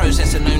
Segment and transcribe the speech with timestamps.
[0.00, 0.59] process and no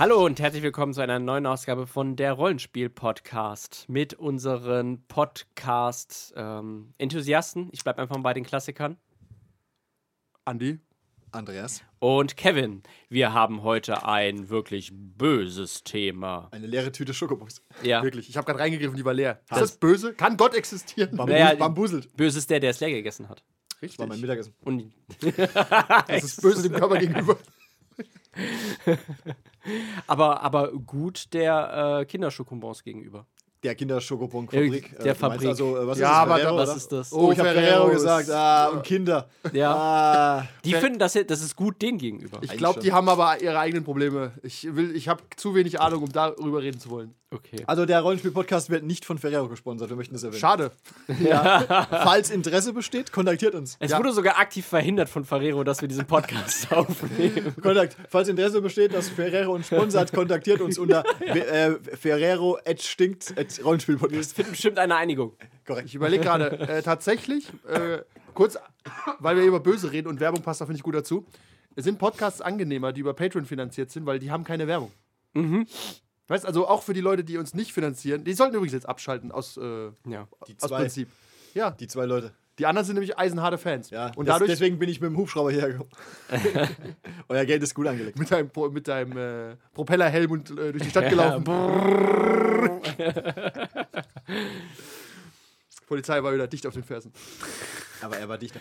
[0.00, 7.68] Hallo und herzlich willkommen zu einer neuen Ausgabe von der Rollenspiel-Podcast mit unseren Podcast-Enthusiasten.
[7.72, 8.96] ich bleibe einfach mal bei den Klassikern.
[10.46, 10.78] Andi.
[11.32, 11.82] Andreas.
[11.98, 16.48] Und Kevin, wir haben heute ein wirklich böses Thema.
[16.50, 17.62] Eine leere Tüte Schokobons.
[17.82, 19.40] Ja, Wirklich, ich habe gerade reingegriffen, die war leer.
[19.42, 20.14] Ist Das- das böse?
[20.14, 21.14] Kann Gott existieren?
[21.14, 22.16] Bambu Naja, bambuselt.
[22.16, 23.44] böse ist der, der es leer gegessen hat.
[23.82, 24.54] Das war mein Mittagessen.
[24.62, 24.92] Und
[26.08, 27.36] Das ist böse dem Körper gegenüber.
[30.06, 33.26] Aber, aber gut der äh, Kinderschokobons gegenüber.
[33.62, 34.94] Der Kinderschokobon-Fabrik.
[34.98, 35.48] Äh, der Fabrik.
[35.48, 37.12] Also, äh, was Ja, ist aber Ferrero, was ist das?
[37.12, 38.30] Oh, ich habe Ferrero gesagt.
[38.30, 39.28] Ah, und Kinder.
[39.52, 39.74] Ja.
[39.74, 40.48] Ah.
[40.64, 42.38] Die finden, das, das ist gut denen gegenüber.
[42.40, 44.32] Ich glaube, die haben aber ihre eigenen Probleme.
[44.42, 47.14] Ich, will- ich habe zu wenig Ahnung, um darüber reden zu wollen.
[47.32, 47.62] Okay.
[47.66, 49.88] Also, der Rollenspiel-Podcast wird nicht von Ferrero gesponsert.
[49.88, 50.40] Wir möchten das erwähnen.
[50.40, 50.72] Schade.
[51.20, 51.86] Ja.
[51.88, 53.76] Falls Interesse besteht, kontaktiert uns.
[53.78, 53.98] Es Ja.
[53.98, 57.54] wurde sogar aktiv verhindert von Ferrero, dass wir diesen Podcast aufnehmen.
[57.62, 57.96] Kontakt.
[58.08, 63.32] Falls Interesse besteht, dass Ferrero uns sponsert, kontaktiert uns unter äh, Ferrero stinkt
[63.64, 64.34] Rollenspiel-Podcast.
[64.34, 65.32] Findet bestimmt eine Einigung.
[65.66, 65.86] Korrekt.
[65.86, 67.98] Ich überlege gerade, äh, tatsächlich, äh,
[68.34, 68.58] kurz,
[69.20, 71.24] weil wir über Böse reden und Werbung passt da, finde ich, gut dazu.
[71.76, 74.90] Es sind Podcasts angenehmer, die über Patreon finanziert sind, weil die haben keine Werbung.
[75.34, 75.66] Mhm.
[76.30, 79.32] Weißt also auch für die Leute, die uns nicht finanzieren, die sollten übrigens jetzt abschalten
[79.32, 80.28] aus, äh, Ja.
[80.46, 81.08] Die aus zwei, Prinzip.
[81.54, 82.32] Ja, die zwei Leute.
[82.60, 83.90] die anderen sind nämlich eisenharte Fans.
[83.90, 85.90] Ja, und das, dadurch deswegen bin ich mit dem Hubschrauber hierher gekommen.
[87.28, 88.16] Euer Geld ist gut angelegt.
[88.16, 91.42] mit deinem, mit deinem äh, Propellerhelm und äh, durch die Stadt gelaufen.
[95.88, 97.12] Polizei war wieder dicht auf den Fersen.
[98.02, 98.60] Aber er war dichter.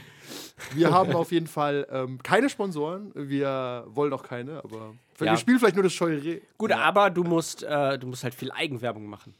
[0.74, 3.12] Wir haben auf jeden Fall ähm, keine Sponsoren.
[3.14, 4.96] Wir wollen auch keine, aber
[5.28, 5.34] Ja.
[5.34, 6.42] wir spielen vielleicht nur das scheue Reh.
[6.58, 9.36] Gut, aber du musst, äh, du musst halt viel Eigenwerbung machen.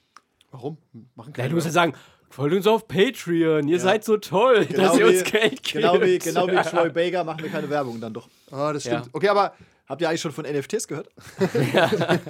[0.52, 0.78] Warum?
[1.16, 1.50] Machen Ja, keine.
[1.50, 1.94] du musst halt sagen,
[2.30, 5.64] folgt uns auf Patreon, ihr seid so toll, dass ihr uns Geld gebt.
[5.74, 8.28] genau, wie, genau wie Troy Baker machen wir keine Werbung dann doch.
[8.52, 9.06] ah, das stimmt.
[9.06, 9.12] Ja.
[9.14, 9.54] Okay, aber
[9.90, 11.10] Habt ihr eigentlich schon von NFTs gehört?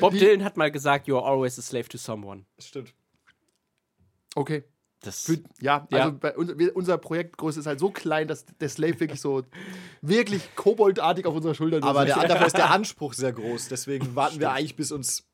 [0.00, 2.44] Bob Dylan hat mal gesagt, you're always a slave to someone.
[2.54, 2.94] Das stimmt.
[4.36, 4.62] okay.
[5.02, 5.98] Das Für, ja, Ja.
[5.98, 9.42] also bei uns, wir, unser Projektgröße ist halt so klein, dass der Slave wirklich so
[10.02, 12.16] wirklich koboldartig auf unserer Schulter Aber sitzt.
[12.20, 13.68] der, dafür ist der Anspruch sehr groß.
[13.68, 15.24] Deswegen warten wir eigentlich bis uns.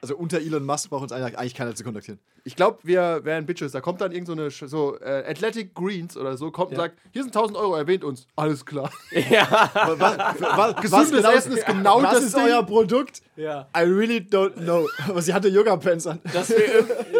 [0.00, 2.20] Also unter Elon Musk braucht uns eigentlich keiner zu kontaktieren.
[2.44, 3.72] Ich glaube, wir wären Bitches.
[3.72, 6.96] Da kommt dann irgend so eine so äh, Athletic Greens oder so, kommt und sagt,
[7.12, 8.28] hier sind 1000 Euro, erwähnt uns.
[8.36, 8.92] Alles klar.
[9.10, 12.44] ja, Was, was, Gesundes Essen ist genau was das ist Ding.
[12.44, 13.22] euer Produkt?
[13.34, 13.68] ja.
[13.76, 14.86] I really don't know.
[15.08, 16.20] Aber sie hatte Yoga-Pants an.
[16.32, 17.17] Dass wir,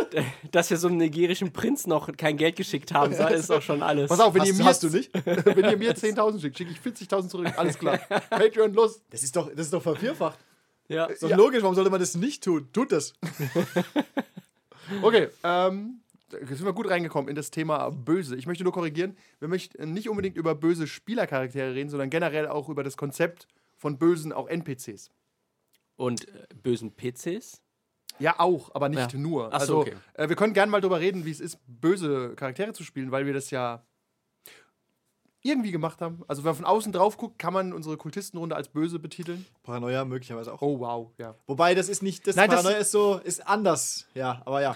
[0.51, 4.09] dass wir so einem nigerischen Prinz noch kein Geld geschickt haben, ist auch schon alles.
[4.09, 5.11] Pass auf, wenn Hast, ihr mir hast du nicht?
[5.25, 7.53] wenn ihr mir 10.000 schickt, schicke ich 40.000 zurück.
[7.57, 7.99] Alles klar.
[8.31, 9.01] Patreon, los.
[9.11, 10.39] Das ist doch, das ist doch vervierfacht.
[10.89, 11.07] Ja.
[11.07, 12.69] Ist doch logisch, warum sollte man das nicht tun?
[12.73, 13.13] Tut das.
[15.03, 16.01] Okay, ähm,
[16.31, 18.37] da sind wir gut reingekommen in das Thema Böse.
[18.37, 22.69] Ich möchte nur korrigieren, wir möchten nicht unbedingt über böse Spielercharaktere reden, sondern generell auch
[22.69, 25.11] über das Konzept von bösen, auch NPCs.
[25.97, 27.63] Und äh, bösen PCs?
[28.21, 29.19] Ja, auch, aber nicht Ja.
[29.19, 29.49] nur.
[29.53, 29.97] Ach also, so, okay.
[30.15, 33.27] äh, wir können gerne mal darüber reden, wie es ist, böse Charaktere zu spielen, weil
[33.27, 33.83] wir das ja
[35.43, 36.23] irgendwie gemacht haben.
[36.27, 39.47] Also, wenn man von außen drauf guckt, kann man unsere Kultistenrunde als böse betiteln.
[39.63, 40.61] Paranoia möglicherweise auch.
[40.63, 41.35] Oh, wow, ja.
[41.47, 44.07] Wobei, das ist nicht, das Nein, das- Paranoia ist so, ist anders.
[44.15, 44.75] Ja, aber ja.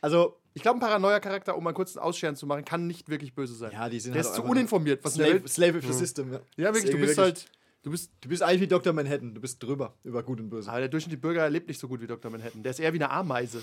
[0.00, 3.32] Also, Ich glaube, ein Paranoia-Charakter, um mal kurz einen Ausscheren zu machen, kann nicht wirklich
[3.32, 3.70] böse sein.
[3.70, 5.46] ja, die sind Der halt ist zu uninformiert, was Slave.
[5.46, 6.32] Slave of the System.
[6.32, 7.46] Ja, Ja, wirklich, du bist halt.
[7.88, 8.12] Du bist.
[8.20, 8.92] Du bist eigentlich wie Dr.
[8.92, 9.34] Manhattan.
[9.34, 10.68] Du bist drüber über Gut und Böse.
[10.70, 12.30] Aber der durchschnittliche Bürger lebt nicht so gut wie Dr.
[12.30, 12.62] Manhattan.
[12.62, 13.62] Der ist eher wie eine Ameise.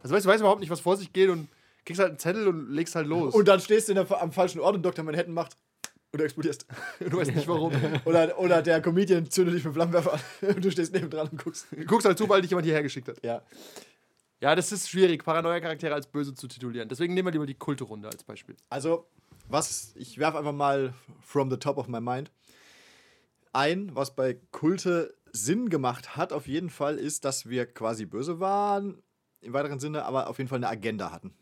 [0.00, 1.46] Also, weißt du, weißt überhaupt nicht, was vor sich geht und
[1.84, 3.32] kriegst halt einen Zettel und legst halt los.
[3.32, 5.04] Und dann stehst du in der, am falschen Ort und Dr.
[5.04, 5.56] Manhattan macht
[6.10, 6.66] und du explodierst.
[7.08, 7.72] du weißt nicht warum.
[8.04, 10.20] Oder, oder der Comedian zündet dich mit Flammenwerfer an
[10.56, 11.68] und du stehst neben dran und guckst.
[11.70, 13.24] Du guckst halt zu, weil dich jemand hierher geschickt hat.
[13.24, 13.42] Ja.
[14.40, 16.88] Ja, das ist schwierig, Paranoia-Charaktere als böse zu titulieren.
[16.88, 18.56] Deswegen nehmen wir lieber die Kulte-Runde als Beispiel.
[18.70, 19.06] Also,
[19.48, 22.32] was, ich werfe einfach mal from the top of my mind
[23.52, 28.40] ein, was bei Kulte Sinn gemacht hat, auf jeden Fall, ist, dass wir quasi böse
[28.40, 29.02] waren,
[29.40, 31.34] im weiteren Sinne, aber auf jeden Fall eine Agenda hatten.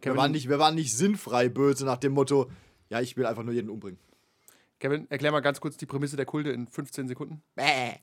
[0.00, 2.50] Wir Kevin- waren, nicht, wir waren nicht sinnfrei böse nach dem Motto,
[2.88, 3.98] ja, ich will einfach nur jeden umbringen.
[4.80, 7.42] Kevin, erklär mal ganz kurz die Prämisse der Kulte in 15 Sekunden.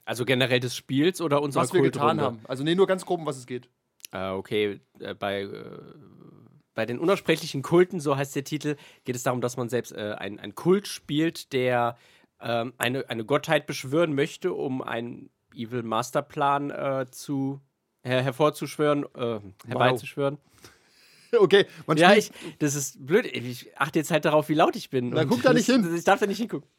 [0.05, 2.39] Also generell des Spiels oder unserer Was wir getan haben.
[2.47, 3.69] Also, nee, nur ganz grob, um was es geht.
[4.11, 5.79] Äh, okay, äh, bei, äh,
[6.73, 10.15] bei den unaussprechlichen Kulten, so heißt der Titel, geht es darum, dass man selbst äh,
[10.17, 11.97] ein, ein Kult spielt, der
[12.41, 17.59] ähm, eine, eine Gottheit beschwören möchte, um einen Evil Masterplan äh, zu
[18.03, 20.37] her hervorzuschwören, äh, herbeizuschwören.
[21.39, 22.29] Okay, man Ja, ich,
[22.59, 23.25] das ist blöd.
[23.25, 25.11] Ich achte jetzt halt darauf, wie laut ich bin.
[25.11, 25.95] Na, guck da nicht das- hin.
[25.95, 26.69] Ich darf da nicht hingucken.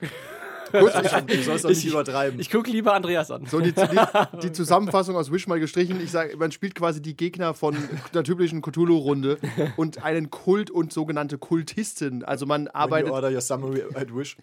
[0.73, 2.41] Kurz, ich, Du sollst doch nicht übertreiben.
[2.41, 3.47] Ich gucke lieber Andreas an.
[3.47, 6.01] So, die, die, die Zusammenfassung aus Wish mal gestrichen.
[6.03, 7.77] Ich sage, man spielt quasi die Gegner von
[8.15, 9.39] der typischen Cthulhu-Runde
[9.77, 12.25] und einen Kult und sogenannte Kultisten.
[12.25, 14.37] Also man When you arbeitet, order your summary at Wish.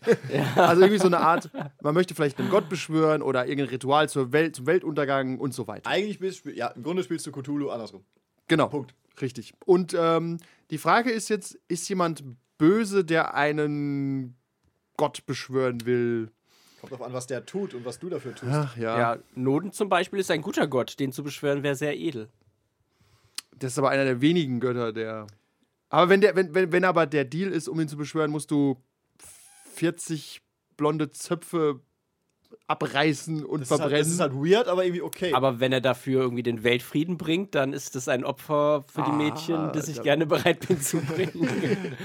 [0.56, 1.50] also irgendwie so eine Art,
[1.82, 5.68] man möchte vielleicht einen Gott beschwören oder irgendein Ritual zur Welt, zum Weltuntergang und so
[5.68, 5.90] weiter.
[5.90, 8.04] Eigentlich du, ja, im Grunde spielst du Cthulhu andersrum.
[8.48, 8.68] Genau.
[8.68, 8.94] Punkt.
[9.22, 9.54] Richtig.
[9.66, 10.38] Und ähm,
[10.72, 12.24] die Frage ist jetzt, ist jemand
[12.58, 14.36] böse, der einen
[15.00, 16.30] Gott beschwören will?
[16.82, 18.52] Kommt drauf an, was der tut und was du dafür tust.
[18.54, 19.00] Ach ja.
[19.00, 21.00] Ja, Noden zum Beispiel ist ein guter Gott.
[21.00, 22.28] Den zu beschwören wäre sehr edel.
[23.58, 25.28] Das ist aber einer der wenigen Götter, der.
[25.88, 28.52] Aber wenn, der, wenn, wenn, wenn aber der Deal ist, um ihn zu beschwören, musst
[28.52, 28.76] du
[29.76, 30.42] 40
[30.76, 31.80] blonde Zöpfe
[32.68, 34.04] abreißen und Das ist, halt, verbrennen.
[34.04, 35.34] das ist halt weird, aber irgendwie okay.
[35.34, 39.12] Aber wenn er dafür irgendwie den Weltfrieden bringt, dann ist das ein Opfer für die
[39.12, 41.48] Mädchen, das ich gerne bereit bin zu bringen.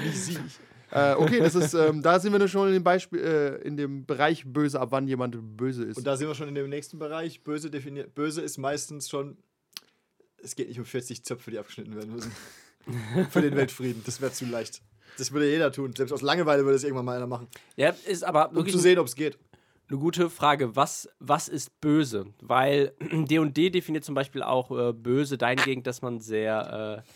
[0.90, 4.06] äh, okay, das ist, ähm, da sind wir schon in dem Beispiel, äh, in dem
[4.06, 5.96] Bereich böse, ab wann jemand böse ist.
[5.96, 7.42] und da sind wir schon in dem nächsten Bereich.
[7.42, 8.14] Böse definiert.
[8.14, 9.36] Böse ist meistens schon.
[10.42, 12.32] Es geht nicht um 40 Zöpfe, die abgeschnitten werden müssen.
[13.30, 14.02] Für den Weltfrieden.
[14.04, 14.82] Das wäre zu leicht.
[15.16, 15.94] Das würde jeder tun.
[15.96, 17.48] Selbst aus Langeweile würde es irgendwann mal einer machen.
[17.76, 19.38] ja, ist aber Um zu sehen, ob es geht.
[19.88, 20.76] eine gute Frage.
[20.76, 22.26] Was, was ist böse?
[22.42, 27.10] Weil D&D definiert zum Beispiel auch äh, böse dahingehend, dass man sehr äh,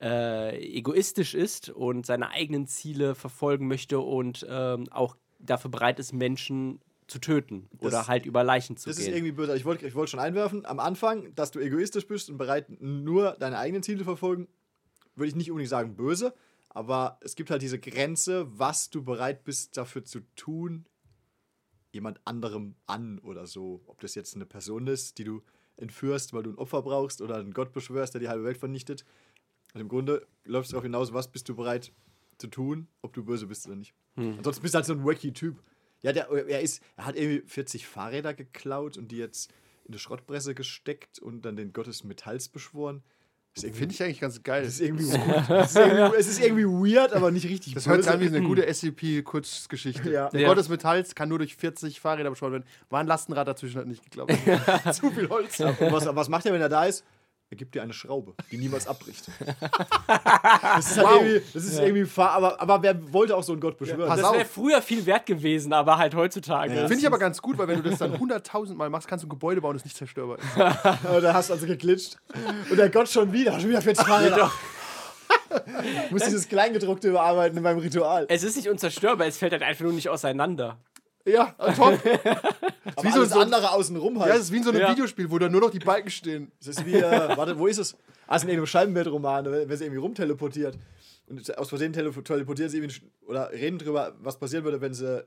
[0.00, 6.12] äh, egoistisch ist und seine eigenen Ziele verfolgen möchte und ähm, auch dafür bereit ist,
[6.12, 9.14] Menschen zu töten oder Das- halt über Leichen zu Das ist gehen.
[9.14, 9.56] irgendwie böse.
[9.56, 13.32] Ich wollte ich wollt schon einwerfen, am Anfang, dass du egoistisch bist und bereit, nur
[13.40, 14.46] deine eigenen Ziele zu verfolgen,
[15.16, 16.34] würde ich nicht unbedingt sagen böse,
[16.68, 20.84] aber es gibt halt diese Grenze, was du bereit bist dafür zu tun,
[21.92, 23.80] jemand anderem an oder so.
[23.86, 25.42] Ob das jetzt eine Person ist, die du
[25.76, 29.04] entführst, weil du ein Opfer brauchst oder einen Gott beschwörst, der die halbe Welt vernichtet.
[29.74, 31.92] Und im Grunde läuft es darauf hinaus, was bist du bereit
[32.38, 33.94] zu tun, ob du böse bist oder nicht.
[34.16, 35.62] Ansonsten bist du halt so ein wacky Typ.
[36.02, 39.50] Ja, der, er, ist, er hat irgendwie 40 Fahrräder geklaut und die jetzt
[39.84, 43.02] in eine Schrottpresse gesteckt und dann den Gott des Metalls beschworen.
[43.56, 44.62] Finde ich eigentlich ganz geil.
[44.62, 45.04] das ist irgendwie,
[45.48, 48.26] das ist irgendwie, es ist irgendwie weird, aber nicht richtig Das hört sich an wie
[48.26, 48.36] böse.
[48.36, 50.10] eine gute SCP-Kurzgeschichte.
[50.12, 50.28] Ja.
[50.30, 50.48] Der Ja.
[50.48, 52.64] Gott des Metalls kann nur durch 40 Fahrräder beschworen werden.
[52.90, 54.32] War ein Lastenrad dazwischen, hat nicht geklappt.
[54.92, 55.58] Zu viel Holz.
[55.60, 57.04] Und was, was macht er, wenn er da ist?
[57.50, 59.24] Er gibt dir eine Schraube, die niemals abbricht.
[60.76, 61.22] Das ist, halt Wow.
[61.22, 64.08] irgendwie, das ist irgendwie fahr, aber, aber wer wollte auch so einen Gott beschwören?
[64.08, 66.74] pass das wäre früher viel wert gewesen, aber halt heutzutage.
[66.74, 66.82] Ja.
[66.82, 69.26] Finde ich aber ganz gut, weil wenn du das dann 100.000 Mal machst, kannst du
[69.26, 70.56] ein Gebäude bauen, das nicht zerstörbar ist.
[71.04, 72.16] Aber da hast du also geglitscht.
[72.70, 74.50] Und der Gott schon wieder, schon wieder 40 Fahrräder.
[76.04, 78.26] Ich muss dieses Kleingedruckte überarbeiten in meinem Ritual.
[78.28, 80.78] Es ist nicht unzerstörbar, es fällt halt einfach nur nicht auseinander.
[81.26, 81.98] Ja, top.
[82.96, 84.28] Aber wie so- alles so- andere außenrum halt.
[84.30, 84.90] Ja, das ist wie in so einem Ja.
[84.90, 86.50] Videospiel, wo da nur noch die Balken stehen.
[86.58, 87.94] Das ist wie, äh, warte, wo ist es?
[88.26, 90.78] Ah, es ist in irgendeinem Scheibenweltroman, wenn sie irgendwie rumteleportiert.
[91.28, 95.24] Und aus Versehen teleportiert sie irgendwie, oder reden drüber, was passieren würde, wenn sie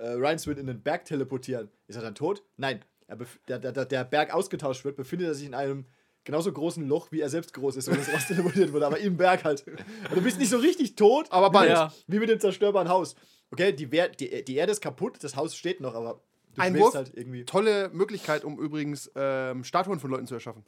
[0.00, 1.68] äh, Ryan Swin in den Berg teleportieren.
[1.86, 2.42] Ist er dann tot?
[2.56, 2.82] Nein.
[3.06, 3.18] Er
[3.58, 5.84] der, der, der Berg ausgetauscht wird, befindet er sich in einem
[6.24, 9.18] genauso großen Loch, wie er selbst groß ist, wenn das raus teleportiert wurde, aber im
[9.18, 9.66] Berg halt.
[9.66, 11.68] Und du bist nicht so richtig tot, Aber bald.
[11.70, 11.92] Ja.
[12.06, 13.14] wie mit dem zerstörbaren Haus.
[13.54, 16.20] Okay, die, die, die Erde ist kaputt, das Haus steht noch, aber
[16.54, 16.94] du Ein Wurf.
[16.94, 17.44] halt irgendwie.
[17.44, 20.64] Tolle Möglichkeit, um übrigens ähm, Statuen von Leuten zu erschaffen.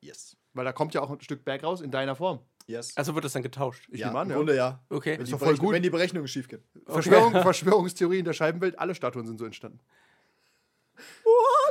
[0.00, 0.36] Yes.
[0.54, 2.40] Weil da kommt ja auch ein Stück Berg raus in deiner Form.
[2.66, 2.96] Yes.
[2.96, 3.86] Also wird das dann getauscht.
[3.90, 4.36] Ich ja, nehme an, im ja.
[4.36, 4.84] Grunde ja.
[4.88, 5.18] Okay.
[5.18, 5.74] Wenn die, doch voll gut.
[5.74, 6.62] wenn die Berechnungen schief gehen.
[6.86, 9.80] Verschwörung, Verschwörungstheorie in der Scheibenwelt, alle Statuen sind so entstanden.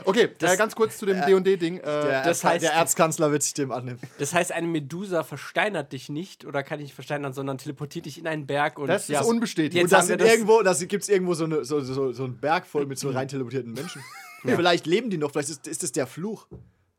[0.06, 1.78] Okay, äh, ganz kurz zu dem D&D-Ding.
[1.78, 4.00] Äh, Der, das heißt- der Erzkanzler wird sich dem annehmen.
[4.20, 8.18] Das heißt, eine Medusa versteinert dich nicht oder kann dich nicht versteinern, sondern teleportiert dich
[8.18, 9.82] in einen Berg und das ja, ist unbestätigt.
[9.84, 12.38] Und das sind das- irgendwo, das gibt es irgendwo so, eine, so, so, so einen
[12.38, 14.02] Berg voll mit so rein teleportierten Menschen.
[14.44, 16.48] Vielleicht leben die noch, vielleicht ist, ist das der Fluch.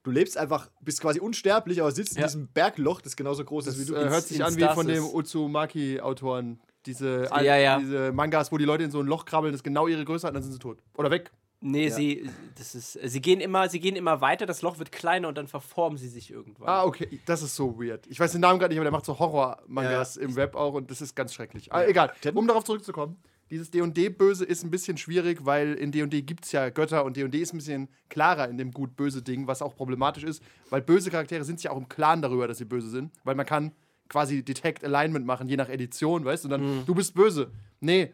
[0.03, 2.27] Du lebst einfach, bist quasi unsterblich, aber sitzt in Ja.
[2.27, 3.95] diesem Bergloch, das genauso groß Das ist wie du.
[3.99, 5.15] äh, hört sich an wie von dem Instasis.
[5.15, 6.61] Uzumaki-Autoren.
[6.87, 7.79] Diese, Ja, ja.
[7.79, 10.35] diese Mangas, wo die Leute in so ein Loch krabbeln, das genau ihre Größe hat,
[10.35, 10.79] dann sind sie tot.
[10.97, 11.31] Oder weg.
[11.67, 12.29] Nee, sie,
[12.59, 15.49] das ist, sie, gehen immer, sie gehen immer weiter, das Loch wird kleiner und dann
[15.49, 16.69] verformen sie sich irgendwann.
[16.69, 17.21] Ah, okay.
[17.25, 18.07] Das ist so weird.
[18.07, 20.23] Ich weiß den Namen gerade nicht, aber der macht so Horror-Mangas Ja.
[20.23, 21.73] im Web auch und das ist ganz schrecklich.
[21.73, 22.13] Ah, egal.
[22.35, 23.17] Um darauf zurückzukommen.
[23.51, 27.39] Dieses D&D-Böse ist ein bisschen schwierig, weil in D&D gibt es ja Götter und D&D
[27.39, 31.59] ist ein bisschen klarer in dem Gut-Böse-Ding, was auch problematisch ist, weil böse Charaktere sind
[31.59, 33.73] sich ja auch im Klaren darüber, dass sie böse sind, weil man kann
[34.09, 37.51] quasi Detect Alignment machen, je nach Edition, weißt du, und dann, du bist böse.
[37.81, 38.13] Nee.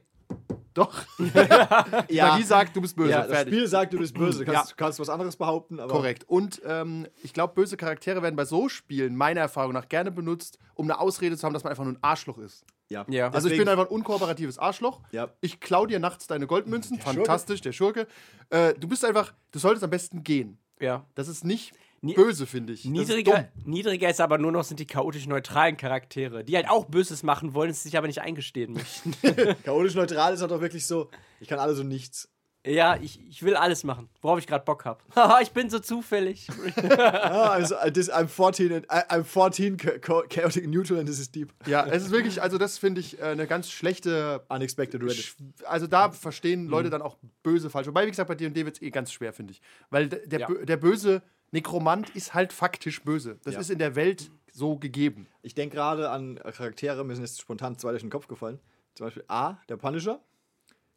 [0.75, 1.03] Doch.
[2.09, 3.11] ja, Magie sagt, du bist böse.
[3.11, 3.41] ja, das.
[3.43, 4.45] Spiel sagt, du bist böse.
[4.45, 4.77] Du kannst, Ja.
[4.77, 5.93] du kannst was anderes behaupten, aber.
[5.93, 6.25] Korrekt.
[6.29, 10.59] Und ähm, ich glaube, böse Charaktere werden bei so Spielen, meiner Erfahrung nach, gerne benutzt,
[10.75, 12.65] um eine Ausrede zu haben, dass man einfach nur ein Arschloch ist.
[12.89, 13.05] Ja.
[13.09, 13.27] Ja.
[13.27, 15.01] Also ich Deswegen- bin einfach ein unkooperatives Arschloch.
[15.11, 15.29] Ja.
[15.41, 16.97] Ich klau dir nachts deine Goldmünzen.
[16.99, 17.17] Der Schurke.
[17.19, 18.07] Fantastisch, der Schurke.
[18.51, 20.59] Äh, du bist einfach, du solltest am besten gehen.
[20.81, 21.05] Ja.
[21.15, 21.73] Das ist nicht.
[22.03, 22.81] Ni- böse, finde ich.
[22.83, 26.69] Das ist Niedriger, niedriger ist aber nur noch sind die chaotisch neutralen Charaktere, die halt
[26.69, 29.15] auch Böses machen wollen, es sich aber nicht eingestehen möchten.
[29.65, 32.29] Chaotisch neutral ist halt auch wirklich so, ich kann alles und nichts.
[32.67, 35.03] ja, ich, ich will alles machen, worauf ich gerade Bock habe.
[35.15, 36.47] Haha, ich bin so zufällig.
[36.91, 41.19] Ah, also, this, I'm 14, and, I, I'm 14 cha- cha- chaotic neutral and this
[41.19, 41.53] is deep.
[41.67, 44.43] Ja, es ist wirklich, also das finde ich äh, eine ganz schlechte.
[44.49, 45.35] Unexpected Reddit.
[45.65, 47.87] Also da verstehen Leute dann auch böse falsch.
[47.89, 49.61] Wobei, wie gesagt, bei D&D wird es eh ganz schwer, finde ich.
[49.91, 50.49] Weil der, Ja.
[50.49, 53.39] der böse Nekromant ist halt faktisch böse.
[53.45, 53.61] Das Ja.
[53.61, 55.27] ist in der Welt so gegeben.
[55.43, 58.59] Ich denke gerade an Charaktere, mir sind jetzt spontan zwei durch den Kopf gefallen.
[58.95, 60.21] Zum Beispiel A, der Punisher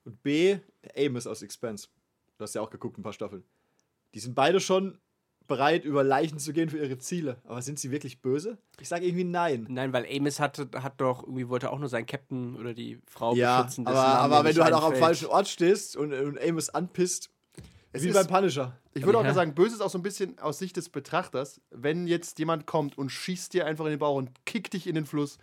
[0.06, 1.88] und B, der Amos aus Expense.
[2.38, 3.44] Du hast ja auch geguckt, ein paar Staffeln.
[4.14, 5.00] Die sind beide schon
[5.48, 7.38] bereit, über Leichen zu gehen für ihre Ziele.
[7.46, 8.58] Aber sind sie wirklich böse?
[8.80, 9.66] Ich sage irgendwie nein.
[9.70, 13.36] Nein, weil Amos hatte, hat doch irgendwie wollte auch nur seinen Captain oder die Frau
[13.36, 13.86] Ja, beschützen.
[13.86, 16.70] aber, Name mir aber wenn du halt auch am falschen Ort stehst und, und Amos
[16.70, 17.30] anpisst,
[18.02, 18.78] wie ist- beim Punisher.
[18.94, 19.30] Ich würde auch Ja.
[19.30, 21.62] mal sagen, böse ist auch so ein bisschen aus Sicht des Betrachters.
[21.72, 24.96] Wenn jetzt jemand kommt und schießt dir einfach in den Bauch und kickt dich in
[24.96, 25.38] den Fluss,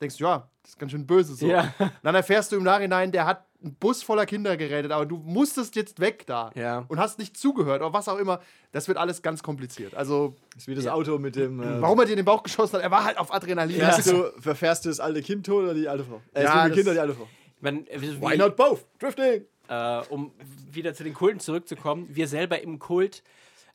[0.00, 1.46] denkst du, ja, das ist ganz schön böse so.
[1.46, 1.72] Ja.
[2.02, 5.74] Dann erfährst du im Nachhinein, der hat einen Bus voller Kinder gerettet, aber du musstest
[5.76, 6.50] jetzt weg da.
[6.54, 6.84] Ja.
[6.88, 8.40] Und hast nicht zugehört oder was auch immer.
[8.72, 9.94] Das wird alles ganz kompliziert.
[9.94, 10.92] Also, Das ist wie das Ja.
[10.92, 11.60] Auto mit dem.
[11.62, 13.80] Äh, warum er dir in den Bauch geschossen hat, er war halt auf Adrenalin.
[13.80, 16.20] ist- du, verfährst du das alte Kind tot oder die alte Frau?
[16.34, 17.28] Äh, Ja, das das- Kind oder die alte Frau?
[17.60, 18.84] Wie, Why not both?
[18.98, 19.44] Drifting!
[19.68, 20.32] Äh, um
[20.70, 23.22] wieder zu den Kulten zurückzukommen, wir selber im Kult,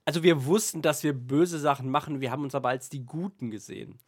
[0.05, 3.51] also wir wussten, dass wir böse Sachen machen, wir haben uns aber als die Guten
[3.51, 4.00] gesehen.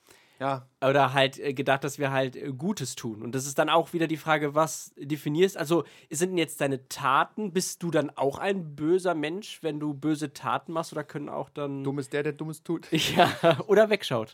[0.41, 0.65] Ja.
[0.83, 3.21] Oder halt äh, gedacht, dass wir halt äh, Gutes tun.
[3.21, 5.55] Und das ist dann auch wieder die Frage, was definierst.
[5.55, 9.93] Also, sind denn jetzt deine Taten, bist du dann auch ein böser Mensch, wenn du
[9.93, 10.93] böse Taten machst?
[10.93, 11.83] Oder können auch dann.
[11.83, 12.87] Dumm ist der, der Dummes tut.
[12.91, 14.33] Ja, oder wegschaut.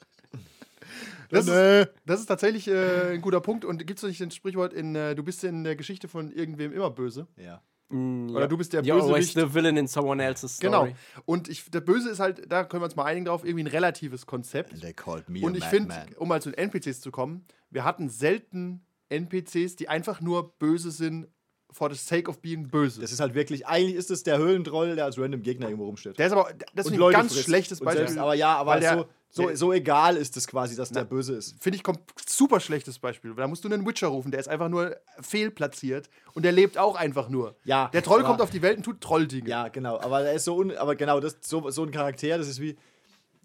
[1.30, 3.66] Das, ist, das ist tatsächlich äh, ein guter Punkt.
[3.66, 6.72] Und gibt es nicht ein Sprichwort in, äh, du bist in der Geschichte von irgendwem
[6.72, 7.28] immer böse?
[7.36, 7.62] Ja.
[7.90, 9.50] Oder du bist der You're always Bösewicht.
[9.50, 10.72] the villain in someone else's story.
[10.92, 10.98] Genau.
[11.26, 13.68] Und ich, der Böse ist halt, da können wir uns mal einigen drauf, irgendwie ein
[13.68, 14.80] relatives Konzept.
[14.82, 18.10] They called me Und ich finde, um mal zu den NPCs zu kommen, wir hatten
[18.10, 21.28] selten NPCs, die einfach nur böse sind
[21.72, 23.00] for the sake of being böse.
[23.02, 26.18] Das ist halt wirklich, eigentlich ist es der Höhlentroll, der als random Gegner irgendwo rumsteht.
[26.18, 27.46] der ist aber, das ist ein ganz frisst.
[27.46, 28.08] schlechtes Beispiel.
[28.08, 31.04] Selbst, aber ja, aber weil der- so, so, so egal ist es quasi, dass der
[31.04, 31.10] Na.
[31.10, 31.62] böse ist.
[31.62, 31.84] Finde ich
[32.28, 33.34] super schlechtes Beispiel.
[33.36, 36.96] Da musst du einen Witcher rufen, der ist einfach nur fehlplatziert und der lebt auch
[36.96, 37.56] einfach nur.
[37.66, 39.48] Ja, Der Troll aber- kommt auf die Welt und tut Trolldinge.
[39.50, 40.00] Ja, genau.
[40.00, 42.78] Aber er ist so, un, aber genau, das, so, so ein Charakter, das ist wie,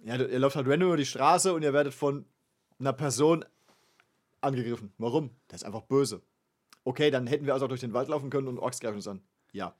[0.05, 2.25] ja, ihr läuft halt random über die Straße und ihr werdet von
[2.79, 3.45] einer Person
[4.41, 4.93] angegriffen.
[4.99, 5.31] Warum?
[5.51, 6.23] Der ist einfach böse.
[6.85, 9.07] Okay, dann hätten wir also auch durch den Wald laufen können und Orks greifen uns
[9.07, 9.21] an.
[9.53, 9.75] Ja.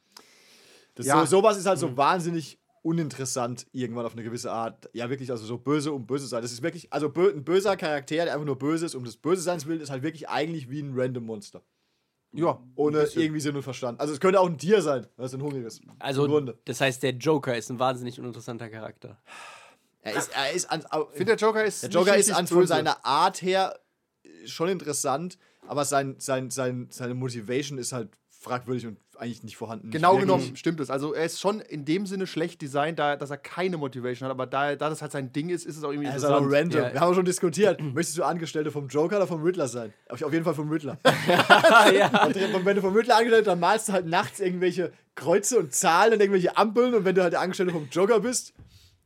[0.95, 1.21] Das Ja.
[1.21, 4.91] So, sowas ist halt so wahnsinnig uninteressant irgendwann auf eine gewisse Art.
[4.93, 6.43] Ja, wirklich, also so böse um böse sein.
[6.43, 9.17] Das ist wirklich, also bö ein böser Charakter, der einfach nur böse ist, um des
[9.17, 11.63] Böseseins willen, ist halt wirklich eigentlich wie ein random Monster.
[12.35, 14.01] Ja, Ohne irgendwie Sinn und Verstand.
[14.01, 15.81] Also es könnte auch ein Tier sein, was ein hungriges.
[15.99, 19.21] Also, das heißt, der Joker ist ein wahnsinnig uninteressanter Charakter.
[20.01, 23.05] Er ist, er ist an, finde, der Joker ist der Joker ist an von seiner
[23.05, 23.79] Art her
[24.25, 29.57] äh, schon interessant, aber sein, sein, sein, seine Motivation ist halt fragwürdig und eigentlich nicht
[29.57, 29.91] vorhanden.
[29.91, 30.91] Genau genommen stimmt es.
[30.91, 34.33] Also er ist schon in dem Sinne schlecht designt, da, dass er keine Motivation hat,
[34.33, 36.39] aber da, da das halt sein Ding ist, ist es auch irgendwie Er ist aber
[36.39, 36.75] interessant.
[36.75, 36.83] random.
[36.83, 36.93] Ja.
[36.93, 37.81] Wir haben schon diskutiert.
[37.95, 39.93] Möchtest du Angestellte vom Joker oder vom Riddler sein?
[40.09, 40.99] Auf jeden Fall vom Riddler.
[41.95, 42.27] ja.
[42.27, 45.75] Und wenn du vom Riddler angestellt bist, dann malst du halt nachts irgendwelche Kreuze und
[45.75, 46.95] Zahlen und irgendwelche Ampeln.
[46.95, 48.55] Und wenn du halt der Angestellte vom Joker bist,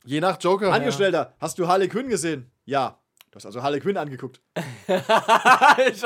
[0.06, 0.72] Je nach Joker.
[0.72, 2.48] Angestellter, hast du Harley Quinn gesehen?
[2.64, 3.00] Ja.
[3.36, 4.40] Du hast also Harley Quinn angeguckt.
[4.86, 6.04] Hast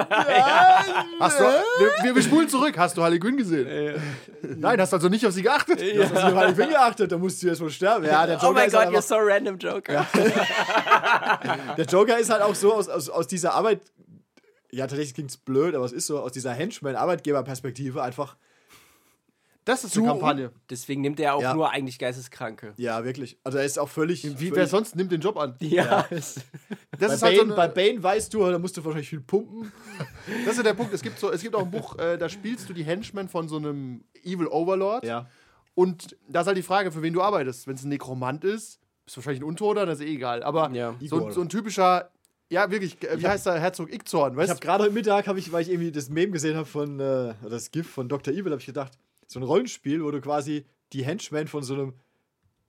[1.38, 2.76] du, wir, wir, wir spulen zurück.
[2.76, 4.02] Hast du Harley Quinn gesehen?
[4.42, 5.80] Nein, hast also nicht auf sie geachtet.
[5.80, 8.04] Du hast also auf Harley Quinn geachtet, da musst du jetzt wohl sterben.
[8.04, 10.04] Ja, der Joker Oh mein ist halt Gott, you're so random, Joker.
[11.76, 13.80] Der Joker ist halt auch so aus, aus, aus dieser Arbeit,
[14.72, 18.38] ja, tatsächlich klingt es blöd, aber es ist so, aus dieser Henchman-Arbeitgeber-Perspektive einfach,
[19.70, 20.50] Das ist Zu- eine Kampagne.
[20.68, 21.54] Deswegen nimmt er auch Ja.
[21.54, 22.74] nur eigentlich Geisteskranke.
[22.76, 23.38] ja, wirklich.
[23.44, 24.24] Also er ist auch völlig.
[24.24, 25.54] Wie, völlig wer sonst nimmt den Job an?
[25.60, 26.06] Ja.
[26.10, 26.36] Das
[26.98, 29.20] bei, ist Bane, halt so eine, bei Bane weißt du, da musst du wahrscheinlich viel
[29.20, 29.72] pumpen.
[30.44, 30.92] Das ist der Punkt.
[30.92, 33.48] Es gibt, so, es gibt auch ein Buch, äh, da spielst du die Henchmen von
[33.48, 35.04] so einem Evil Overlord.
[35.04, 35.26] Ja.
[35.74, 37.66] Und da ist halt die Frage, für wen du arbeitest.
[37.66, 40.42] Wenn es ein Nekromant ist, bist du wahrscheinlich ein Untoter, das ist eh egal.
[40.42, 40.94] Aber Ja.
[41.00, 42.10] so, so ein typischer,
[42.50, 45.26] ja wirklich, äh, wie hab- heißt der Herzog Ickzorn, Ich weißt habe gerade heute Mittag,
[45.26, 48.34] hab ich, weil ich irgendwie das Meme gesehen habe von, äh, das GIF von Dr.
[48.34, 48.92] Evil, habe ich gedacht,
[49.30, 51.94] so ein Rollenspiel, wo du quasi die Henchmen von so einem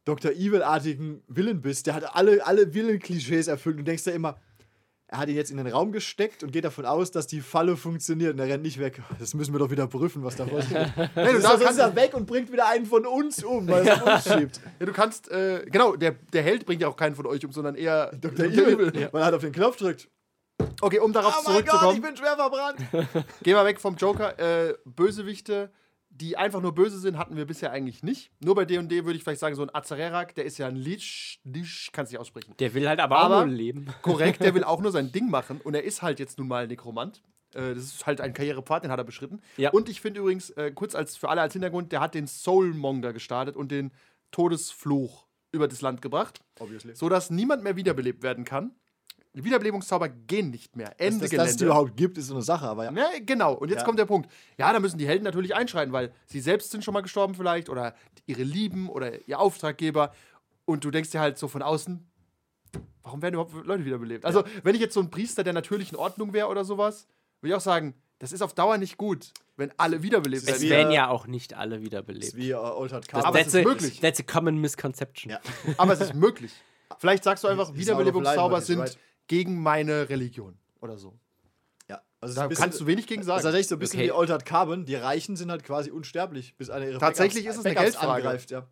[0.06, 0.32] Dr.
[0.32, 4.40] Evil-artigen Villain bist, der hat alle, alle Villain-Klischees erfüllt und denkst da immer,
[5.08, 7.76] er hat ihn jetzt in den Raum gesteckt und geht davon aus, dass die Falle
[7.76, 9.02] funktioniert und er rennt nicht weg.
[9.20, 10.94] Das müssen wir doch wieder prüfen, was da vorsteht.
[10.96, 13.96] Nee, du, da ist er weg und bringt wieder einen von uns um, weil er
[13.96, 14.62] es uns schiebt.
[14.80, 17.52] ja, du kannst, äh, genau, der, der Held bringt ja auch keinen von euch um,
[17.52, 18.46] sondern eher Dr.
[18.46, 20.10] Evil, weil er halt auf den Knopf drückt.
[20.80, 22.80] Okay, um darauf Oh mein Gott, ich zurückzukommen, bin schwer verbrannt.
[23.44, 24.38] gehen wir weg vom Joker.
[24.40, 25.72] Äh, Bösewichte,
[26.22, 28.32] die einfach nur böse sind, hatten wir bisher eigentlich nicht.
[28.40, 31.42] Nur bei D&D würde ich vielleicht sagen, so ein Azarerak, der ist ja ein Lich,
[31.44, 32.54] Lich, kannst nicht aussprechen.
[32.60, 33.88] Der will halt aber, Aber- auch nur leben.
[34.04, 36.68] Korrekt, der will auch nur sein Ding machen und er ist halt jetzt nun mal
[36.68, 37.22] Nekromant.
[37.54, 39.42] Äh, Das ist halt ein Karrierepfad, den hat er beschritten.
[39.58, 39.72] Ja.
[39.72, 43.12] Und ich finde übrigens, äh, kurz als für alle als Hintergrund, der hat den Soulmonger
[43.12, 43.92] gestartet und den
[44.32, 46.96] Todesfluch über das Land gebracht, Obviously.
[46.96, 48.72] sodass niemand mehr wiederbelebt werden kann.
[49.34, 50.94] Die Wiederbelebungszauber gehen nicht mehr.
[51.00, 51.50] Ende dass, dass Gelände.
[51.52, 52.92] es die überhaupt gibt, ist so eine Sache, aber ja.
[52.92, 53.54] Ja, genau.
[53.54, 53.86] Und jetzt Ja.
[53.86, 54.30] kommt der Punkt.
[54.58, 57.70] Ja, da müssen die Helden natürlich einschreiten, weil sie selbst sind schon mal gestorben vielleicht
[57.70, 57.96] oder
[58.26, 60.14] ihre Lieben oder ihr Auftraggeber.
[60.66, 62.06] Und du denkst dir halt so von außen,
[63.04, 64.26] warum werden überhaupt Leute wiederbelebt?
[64.26, 67.08] Also, wenn ich jetzt so ein Priester der natürlichen Ordnung wäre oder sowas,
[67.42, 70.62] würde ich auch sagen, das ist auf Dauer nicht gut, wenn alle wiederbelebt Es Es
[70.62, 70.70] werden.
[70.72, 72.26] werden ja auch nicht alle Das wiederbelebt.
[72.26, 73.42] ist wie uh, Old Hard Aber Carbon.
[73.42, 74.00] es that's, ist a, möglich.
[74.02, 75.32] that's a common misconception.
[75.32, 75.40] Ja.
[75.78, 76.52] Aber es ist möglich.
[77.00, 78.98] Vielleicht sagst du einfach, Wiederbelebungszauber sind right.
[79.28, 81.18] Gegen meine Religion oder so.
[81.90, 82.02] Ja.
[82.20, 83.44] Also Da bisschen- kannst du wenig gegen Das ist sagen.
[83.44, 84.08] tatsächlich so ein bisschen Okay.
[84.10, 84.86] wie Altered Carbon.
[84.86, 87.92] Die Reichen sind halt quasi unsterblich, bis einer ihre Tatsächlich Backups, ist es eine Backups
[88.00, 88.24] Geldfrage.
[88.24, 88.52] angreift.
[88.52, 88.68] Ja.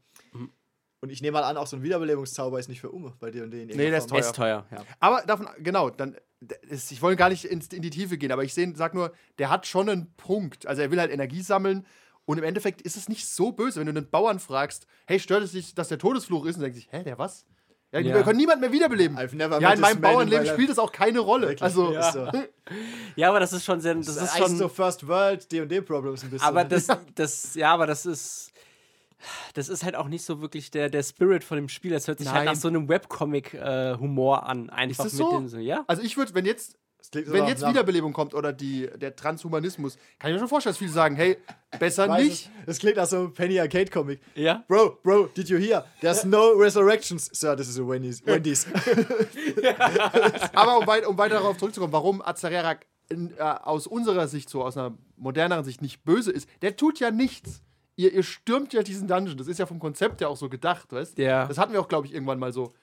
[1.02, 3.44] Und ich nehme mal an, auch so ein Wiederbelebungszauber ist nicht für Umme bei dir
[3.44, 3.68] und denen.
[3.68, 4.84] Nee, der ist Der ist teuer, ja.
[5.00, 6.18] Aber davon, genau, dann,
[6.68, 9.14] ist- ich wollte gar nicht ins, in die Tiefe gehen, aber ich seh, sag nur,
[9.38, 10.68] der hat schon einen Punkt.
[10.68, 11.86] Also er will halt Energie sammeln
[12.26, 15.42] und im Endeffekt ist es nicht so böse, wenn du einen Bauern fragst, hey, stört
[15.44, 16.58] es dich, dass der Todesfluch ist?
[16.58, 17.46] Und denkt sich, hä, der was?
[17.92, 18.16] Ja, Ja.
[18.16, 19.18] wir können niemand mehr wiederbeleben.
[19.18, 21.48] I've never ja, in meinem Bauernleben spielt das auch keine Rolle.
[21.48, 22.28] Wirklich, Also, ist so.
[23.16, 26.24] Ja, aber das ist schon sehr, das Das ist ist schon, so First World D&D-Problems
[26.24, 26.48] ein bisschen.
[26.48, 28.52] aber das, das, ja, aber das ist,
[29.56, 31.92] das ist halt auch nicht so wirklich der, der Spirit von dem Spiel.
[31.92, 32.54] Das hört sich halt Nein.
[32.54, 34.70] nach so einem Webcomic-Humor an.
[34.70, 35.32] Einfach das mit so?
[35.38, 35.84] dem so, ja.
[35.88, 36.78] also ich würde, wenn jetzt,
[37.14, 40.78] wenn jetzt nach- Wiederbelebung kommt oder die, der Transhumanismus, kann ich mir schon vorstellen, dass
[40.78, 41.38] viele sagen, hey,
[41.80, 42.46] besser Weiß nicht.
[42.62, 42.66] es.
[42.66, 44.20] Das klingt nach so einem Penny Arcade Comic.
[44.36, 44.64] Ja.
[44.68, 45.86] Bro, bro, did you hear?
[46.02, 47.30] There's no resurrections.
[47.34, 48.26] Sir, this is a Wendy's.
[48.26, 48.68] Wendy's.
[50.54, 54.64] Aber um, weit, um weiter darauf zurückzukommen, warum Azarerak in, äh, aus unserer Sicht, so
[54.64, 57.62] aus einer moderneren Sicht, nicht böse ist, der tut ja nichts.
[57.96, 59.38] Ihr, ihr stürmt ja diesen Dungeon.
[59.38, 61.48] Das ist ja vom Konzept ja auch so gedacht, weißt Ja.
[61.48, 62.74] Das hatten wir auch, glaube ich, irgendwann mal so.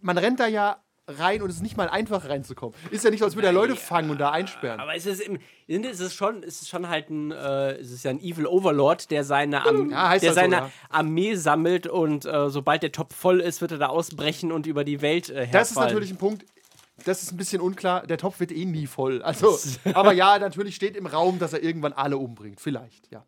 [0.00, 0.82] Man rennt da ja
[1.18, 2.74] rein und es ist nicht mal einfach reinzukommen.
[2.90, 4.80] Ist ja nicht so, als würde er Leute fangen und da einsperren.
[4.80, 8.04] Aber es ist, im, es ist schon, es ist schon halt ein, äh, es ist
[8.04, 10.70] ja ein Evil Overlord, der seine, Am Ja, der halt so, seine ja.
[10.88, 14.84] Armee sammelt und äh, sobald der Topf voll ist, wird er da ausbrechen und über
[14.84, 15.52] die Welt äh, herfallen.
[15.52, 16.44] Das ist natürlich ein Punkt,
[17.04, 18.06] das ist ein bisschen unklar.
[18.06, 19.22] Der Topf wird eh nie voll.
[19.22, 19.58] Also,
[19.94, 22.60] aber ja, natürlich steht im Raum, dass er irgendwann alle umbringt.
[22.60, 23.24] Vielleicht, ja.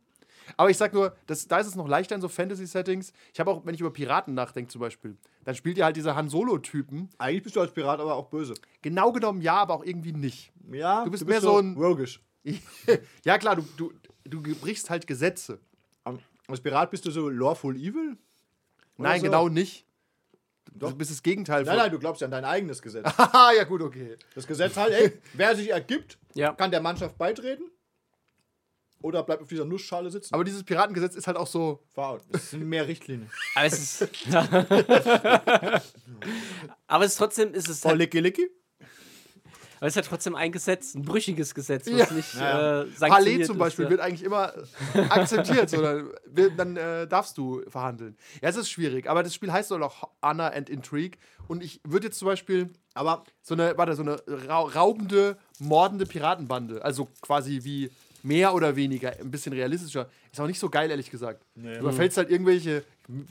[0.56, 3.12] Aber ich sag nur, das, da ist es noch leichter in so Fantasy-Settings.
[3.32, 6.14] Ich habe auch, wenn ich über Piraten nachdenke zum Beispiel, dann spielt ihr halt diese
[6.14, 7.10] Han Solo-Typen.
[7.18, 8.54] Eigentlich bist du als Pirat aber auch böse.
[8.82, 10.52] Genau genommen ja, aber auch irgendwie nicht.
[10.72, 12.20] Ja, Du bist mehr so ein- Rogisch.
[13.24, 13.92] ja, klar, du, du,
[14.24, 15.58] du brichst halt Gesetze.
[16.46, 18.18] Als Pirat bist du so lawful evil?
[18.98, 19.24] Oder Nein, so?
[19.26, 19.86] genau nicht.
[20.74, 20.90] Doch.
[20.90, 23.06] Du bist das Gegenteil Nein, nein, du glaubst ja an dein eigenes Gesetz.
[23.16, 24.16] Haha, ja, gut, okay.
[24.34, 26.52] Das Gesetz halt, ey, wer sich ergibt, Ja.
[26.52, 27.64] kann der Mannschaft beitreten
[29.04, 30.32] oder bleibt auf dieser Nussschale sitzen.
[30.34, 31.82] Aber dieses Piratengesetz ist halt auch so.
[31.94, 32.22] Out.
[32.32, 33.30] Das sind mehr Richtlinien.
[33.54, 34.08] Aber es ist.
[36.86, 38.50] aber es ist trotzdem, ist es Voll halt, licky licky.
[39.78, 42.14] aber es ist halt trotzdem ein Gesetz, ein brüchiges Gesetz, was Ja.
[42.14, 42.82] nicht Ja.
[42.82, 43.90] äh, Palais zum ist, Beispiel ja.
[43.90, 44.52] wird eigentlich immer
[45.10, 48.16] akzeptiert, so, dann, wird- dann äh, darfst du verhandeln.
[48.42, 51.80] Ja, es ist schwierig, aber das Spiel heißt doch auch Honor and Intrigue und ich
[51.84, 57.08] würde jetzt zum Beispiel Aber so eine, warte, so eine ra raubende, mordende Piratenbande, also
[57.20, 57.90] quasi wie
[58.24, 61.44] mehr oder weniger, ein bisschen realistischer, ist auch nicht so geil, ehrlich gesagt.
[61.54, 62.82] Du überfällst halt irgendwelche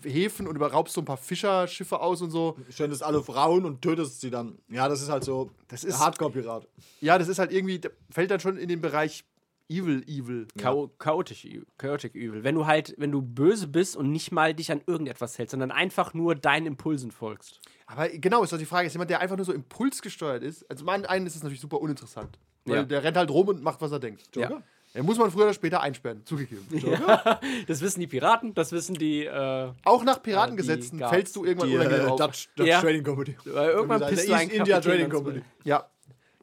[0.04, 2.56] Häfen und überraubst so ein paar Fischerschiffe aus und so.
[2.70, 4.60] schöndest alle Frauen und tötest sie dann.
[4.70, 6.68] Ja, das ist halt so Das ist- Hardcore-Pirat.
[7.02, 9.26] Ja, das ist halt irgendwie, fällt dann schon in den Bereich
[9.70, 10.48] Evil, Evil.
[10.60, 11.48] Chao chaotisch,
[11.80, 12.44] chaotic übel.
[12.44, 15.72] Wenn du halt, wenn du böse bist und nicht mal dich an irgendetwas hältst, sondern
[15.72, 17.60] einfach nur deinen Impulsen folgst.
[17.88, 20.70] Aber genau, ist doch die Frage, ist jemand, der einfach nur so impulsgesteuert ist?
[20.70, 22.38] Also, zum einen ist es natürlich super uninteressant.
[22.66, 22.84] Weil Ja.
[22.84, 24.24] der rennt halt rum und macht, was er denkt.
[24.36, 24.62] Ja.
[24.96, 26.68] Den muss man früher oder später einsperren, zugegeben.
[27.68, 29.26] Das wissen die Piraten, das wissen die.
[29.26, 31.14] Äh, Auch nach Piratengesetzen Guards.
[31.16, 32.20] fällst du irgendwann Die unangenehm äh, auf.
[32.20, 32.80] Dutch, Dutch Ja.
[32.82, 33.36] Trading Company.
[33.46, 35.42] weil irgendwann pisst du East India Trading Company.
[35.64, 35.90] Ja.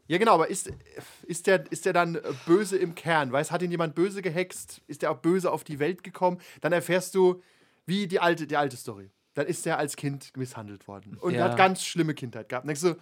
[0.09, 0.69] Ja, genau, aber ist,
[1.23, 3.31] ist, der, ist der dann äh, böse im Kern?
[3.31, 4.81] Weißt hat ihn jemand böse gehext?
[4.89, 6.39] Ist der auch böse auf die Welt gekommen?
[6.63, 7.41] Dann erfährst du,
[7.87, 9.11] wie die alte, die alte Story.
[9.35, 11.45] Dann ist der als Kind misshandelt worden und Ja.
[11.45, 12.65] hat ganz schlimme Kindheit gehabt.
[12.65, 12.97] Dann denkst du,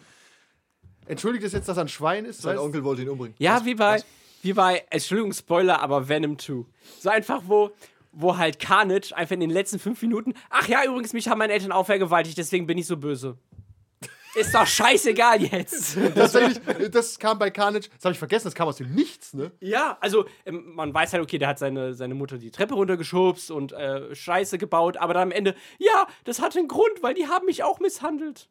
[1.06, 2.42] entschuldigt es jetzt, dass er ein Schwein ist?
[2.42, 2.64] Sein weißt?
[2.66, 3.34] Onkel wollte ihn umbringen.
[3.38, 4.04] Ja, Was- wie bei, was?
[4.42, 6.64] Wie bei, Entschuldigung, Spoiler, aber Venom 2.
[7.00, 7.70] So einfach, wo,
[8.12, 11.52] wo halt Carnage einfach in den letzten fünf Minuten, ach ja, übrigens, mich haben meine
[11.52, 13.38] Eltern auch vergewaltigt, deswegen bin ich so böse.
[14.34, 15.96] Ist doch scheißegal jetzt.
[16.14, 19.50] Tatsächlich, das kam bei Carnage, das habe ich vergessen, das kam aus dem Nichts, ne?
[19.60, 23.50] ja, also ähm, man weiß halt, okay, der hat seine, seine Mutter die Treppe runtergeschubst
[23.50, 27.26] und äh, Scheiße gebaut, aber dann am Ende, ja, das hatte einen Grund, weil die
[27.26, 28.48] haben mich auch misshandelt.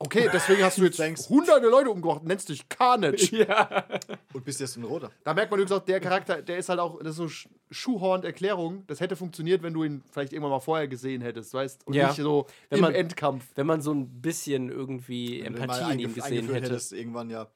[0.00, 1.28] Okay, deswegen hast du jetzt Thanks.
[1.28, 3.46] hunderte Leute umgebracht, nennst dich Carnage.
[4.32, 5.10] Und bist jetzt ein Roter.
[5.24, 7.48] Da merkt man übrigens auch, der Charakter, der ist halt auch, das ist so Sch-
[7.72, 8.84] Schuhhorn-Erklärung.
[8.86, 12.08] Das hätte funktioniert, wenn du ihn vielleicht irgendwann mal vorher gesehen hättest, weißt Und Ja.
[12.08, 13.44] nicht so Wenn im man- Endkampf.
[13.56, 16.66] Wenn man so ein bisschen irgendwie Wenn Empathie in ihm gesehen eingeführt hätte.
[16.74, 17.48] hättest, irgendwann ja.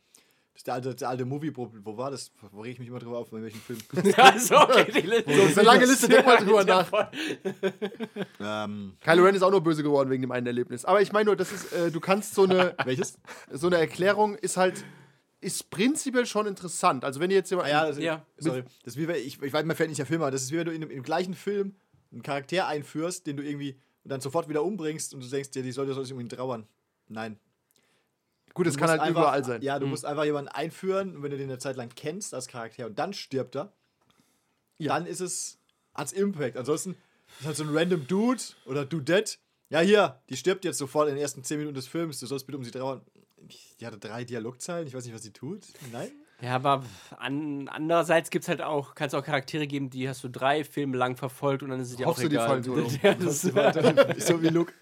[0.54, 2.30] Das ist der alte, der alte Movie, wo war das?
[2.50, 3.78] Wo reg ich mich immer drüber auf, bei welchem Film?
[4.16, 5.32] Ja, so, okay, die Liste.
[5.32, 6.90] Ist eine lange Liste, denk mal drüber nach.
[8.40, 10.84] ähm, Kylo Ren ist auch nur böse geworden wegen dem einen Erlebnis.
[10.84, 13.18] Aber ich meine nur, das ist, äh, du kannst so eine, welches?
[13.50, 14.84] so eine Erklärung ist halt,
[15.40, 17.04] ist prinzipiell schon interessant.
[17.04, 18.24] Also wenn ihr jetzt jemand, Ah, ja, das, Ja.
[18.38, 18.62] sorry.
[18.84, 20.32] Das ist wie, wenn- ich, ich weiß, mir fällt nicht der Film an.
[20.32, 21.74] Das ist wie wenn du in, dem- im gleichen Film
[22.12, 25.62] einen Charakter einführst, den du irgendwie und dann sofort wieder umbringst und du denkst dir,
[25.62, 26.66] die sollte um ihn trauern.
[27.08, 27.38] Nein.
[28.54, 29.62] Gut, das Du kann halt einfach, überall sein.
[29.62, 32.48] Ja, du musst einfach jemanden einführen und wenn du den eine Zeit lang kennst als
[32.48, 33.72] Charakter und dann stirbt er,
[34.78, 35.58] dann ist es
[35.92, 36.56] als Impact.
[36.56, 36.96] Ansonsten
[37.40, 39.36] ist halt so ein random Dude oder Dudette.
[39.70, 42.20] Ja, hier, die stirbt jetzt sofort in den ersten 10 Minuten des Films.
[42.20, 43.00] Du sollst bitte um sie trauern.
[43.80, 44.86] Die hatte drei Dialogzeilen.
[44.86, 45.64] Ich weiß nicht, was sie tut.
[45.92, 46.10] Nein.
[46.42, 46.82] Ja, aber
[47.18, 50.96] an, andererseits gibt es halt auch, kannst auch Charaktere geben, die hast du drei Filme
[50.96, 52.48] lang verfolgt und dann ist es dir auch du, die egal.
[52.48, 52.86] fallen so um?
[53.02, 53.54] ja, das ist,
[54.26, 54.72] so wie Luke.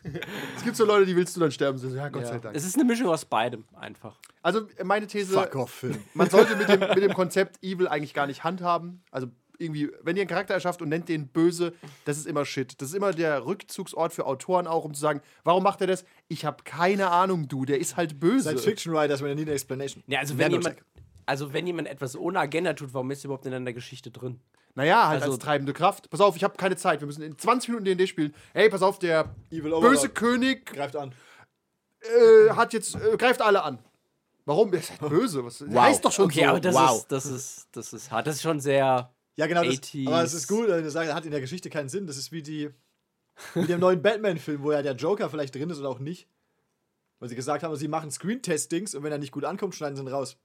[0.57, 1.77] Es gibt so Leute, die willst du dann sterben.
[1.77, 2.38] So, ja, Gott sei ja.
[2.38, 2.57] Dank.
[2.57, 4.16] Es ist eine Mischung aus beidem einfach.
[4.42, 5.99] Also meine These, Fuck off, Film.
[6.14, 9.03] man sollte mit dem, mit dem Konzept Evil eigentlich gar nicht handhaben.
[9.11, 9.27] Also
[9.61, 11.75] irgendwie, wenn ihr einen Charakter erschafft und nennt den böse,
[12.07, 12.81] das ist immer Shit.
[12.81, 16.05] Das ist immer der Rückzugsort für Autoren auch, um zu sagen, warum macht er das?
[16.29, 18.44] Ich habe keine Ahnung, du, der ist halt böse.
[18.44, 20.03] Science Fiction Writers with a need an explanation.
[20.07, 20.77] Ja, also wenn, jemand.
[21.31, 24.40] Also wenn jemand etwas ohne Agenda tut, warum ist er überhaupt in der Geschichte drin?
[24.75, 26.11] Naja, halt Also- als treibende Kraft.
[26.11, 27.01] Pass auf, ich habe keine Zeit.
[27.01, 28.35] Wir müssen in 20 Minuten D&D spielen.
[28.53, 30.14] Hey, pass auf, der Evil böse Overlord.
[30.14, 31.14] König Greift an.
[32.01, 33.79] äh, hat jetzt äh, greift alle an.
[34.45, 34.73] Warum?
[34.73, 35.45] Er ist halt böse.
[35.45, 35.83] Was, wow.
[35.83, 36.47] Heißt doch schon Okay, so.
[36.47, 36.97] aber das, wow.
[36.99, 38.27] ist, das, ist, das ist hart.
[38.27, 39.12] Das ist schon sehr.
[39.37, 39.64] Ja, genau.
[39.64, 40.07] Das, 80s.
[40.07, 42.07] aber es ist gut, wenn du sagst, hat in der Geschichte keinen Sinn.
[42.07, 42.71] Das ist wie die
[43.55, 46.29] mit dem neuen Batman-Film, wo ja der Joker vielleicht drin ist oder auch nicht.
[47.19, 50.03] Weil sie gesagt haben, sie machen Screen-Testings und wenn er nicht gut ankommt, schneiden sie
[50.03, 50.37] ihn raus.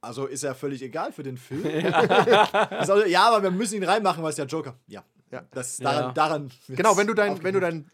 [0.00, 1.64] Also ist er völlig egal für den Film.
[2.70, 4.76] also, ja, aber wir müssen ihn reinmachen, weil es der Joker.
[4.86, 5.04] Ja.
[5.30, 5.42] Ja.
[5.50, 6.12] Das, daran, Ja.
[6.12, 7.90] daran Genau, wenn du dein, wenn du dein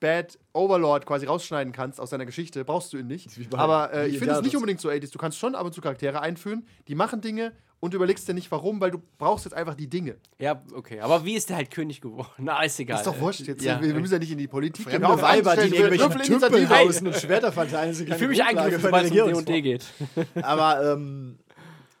[0.00, 3.28] Bad Overlord quasi rausschneiden kannst aus deiner Geschichte, brauchst du ihn nicht.
[3.54, 5.12] Aber äh, ich in finde es nicht unbedingt so 80s.
[5.12, 8.34] Du kannst schon ab und zu Charaktere einführen, die machen Dinge und du überlegst dir
[8.34, 10.16] nicht warum, weil du brauchst jetzt einfach die Dinge.
[10.38, 11.00] Ja, okay.
[11.00, 12.28] Aber wie ist der halt König geworden?
[12.38, 12.98] Na, ist egal.
[12.98, 13.62] Ist doch wurscht jetzt.
[13.62, 13.80] Ja.
[13.80, 15.04] wir, wir müssen ja nicht in die Politik gehen.
[15.04, 16.68] Auf, Weiber, die Tümpeln Initiative.
[16.70, 17.90] hausen und Schwerter verteilen.
[17.92, 19.86] ich fühle mich sobald eine es um D&D geht.
[20.42, 21.38] Aber ähm,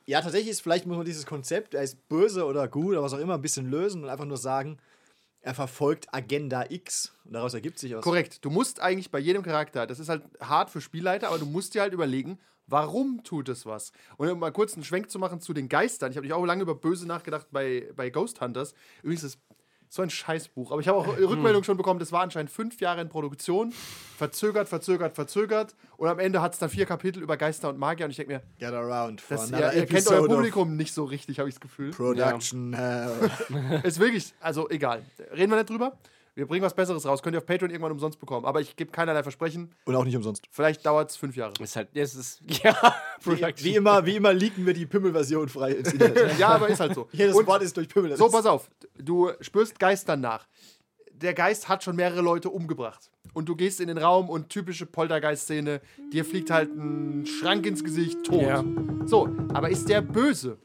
[0.06, 3.12] ja, tatsächlich ist, vielleicht muss man dieses Konzept, er ist böse oder gut oder was
[3.12, 4.78] auch immer, ein bisschen lösen und einfach nur sagen,
[5.40, 7.14] er verfolgt Agenda X.
[7.24, 8.02] Und daraus ergibt sich was.
[8.02, 8.44] Korrekt.
[8.44, 11.74] Du musst eigentlich bei jedem Charakter, das ist halt hart für Spielleiter, aber du musst
[11.74, 13.92] dir halt überlegen, warum tut es was?
[14.16, 16.10] Und um mal kurz einen Schwenk zu machen zu den Geistern.
[16.10, 18.74] Ich habe nicht auch lange über Böse nachgedacht bei, bei Ghost Hunters.
[19.02, 19.40] Übrigens ist
[19.88, 20.72] so ein Scheißbuch.
[20.72, 23.72] Aber ich habe auch Rückmeldung schon bekommen, das war anscheinend fünf Jahre in Produktion.
[24.16, 25.74] Verzögert, verzögert, verzögert.
[25.96, 28.06] Und am Ende hat es dann vier Kapitel über Geister und Magier.
[28.06, 30.92] Und ich denke mir, Get around for das, another ihr, ihr kennt euer Publikum nicht
[30.92, 31.90] so richtig, habe ich das Gefühl.
[31.90, 33.30] Production Hell.
[33.84, 35.02] Ist wirklich, also egal.
[35.32, 35.96] Reden wir nicht drüber.
[36.38, 37.20] Wir bringen was Besseres raus.
[37.20, 38.46] Könnt ihr auf Patreon irgendwann umsonst bekommen.
[38.46, 39.74] Aber ich gebe keinerlei Versprechen.
[39.86, 40.46] Und auch nicht umsonst.
[40.52, 41.52] Vielleicht dauert es fünf Jahre.
[41.60, 42.76] Ist halt, es ist, ja,
[43.56, 46.16] Wie immer, wie immer leaken wir die Pimmel-Version frei ins Internet.
[46.38, 47.08] Ja, aber ist halt so.
[47.10, 48.16] Jedes Und Wort ist durch Pimmel.
[48.16, 48.70] so, pass auf.
[48.96, 50.46] Du spürst Geistern nach.
[51.10, 53.10] Der Geist hat schon mehrere Leute umgebracht.
[53.34, 55.80] Und du gehst in den Raum und typische Poltergeist-Szene,
[56.12, 58.42] dir fliegt halt ein Schrank ins Gesicht, tot.
[58.42, 58.64] Ja.
[59.06, 60.58] So, aber ist der böse?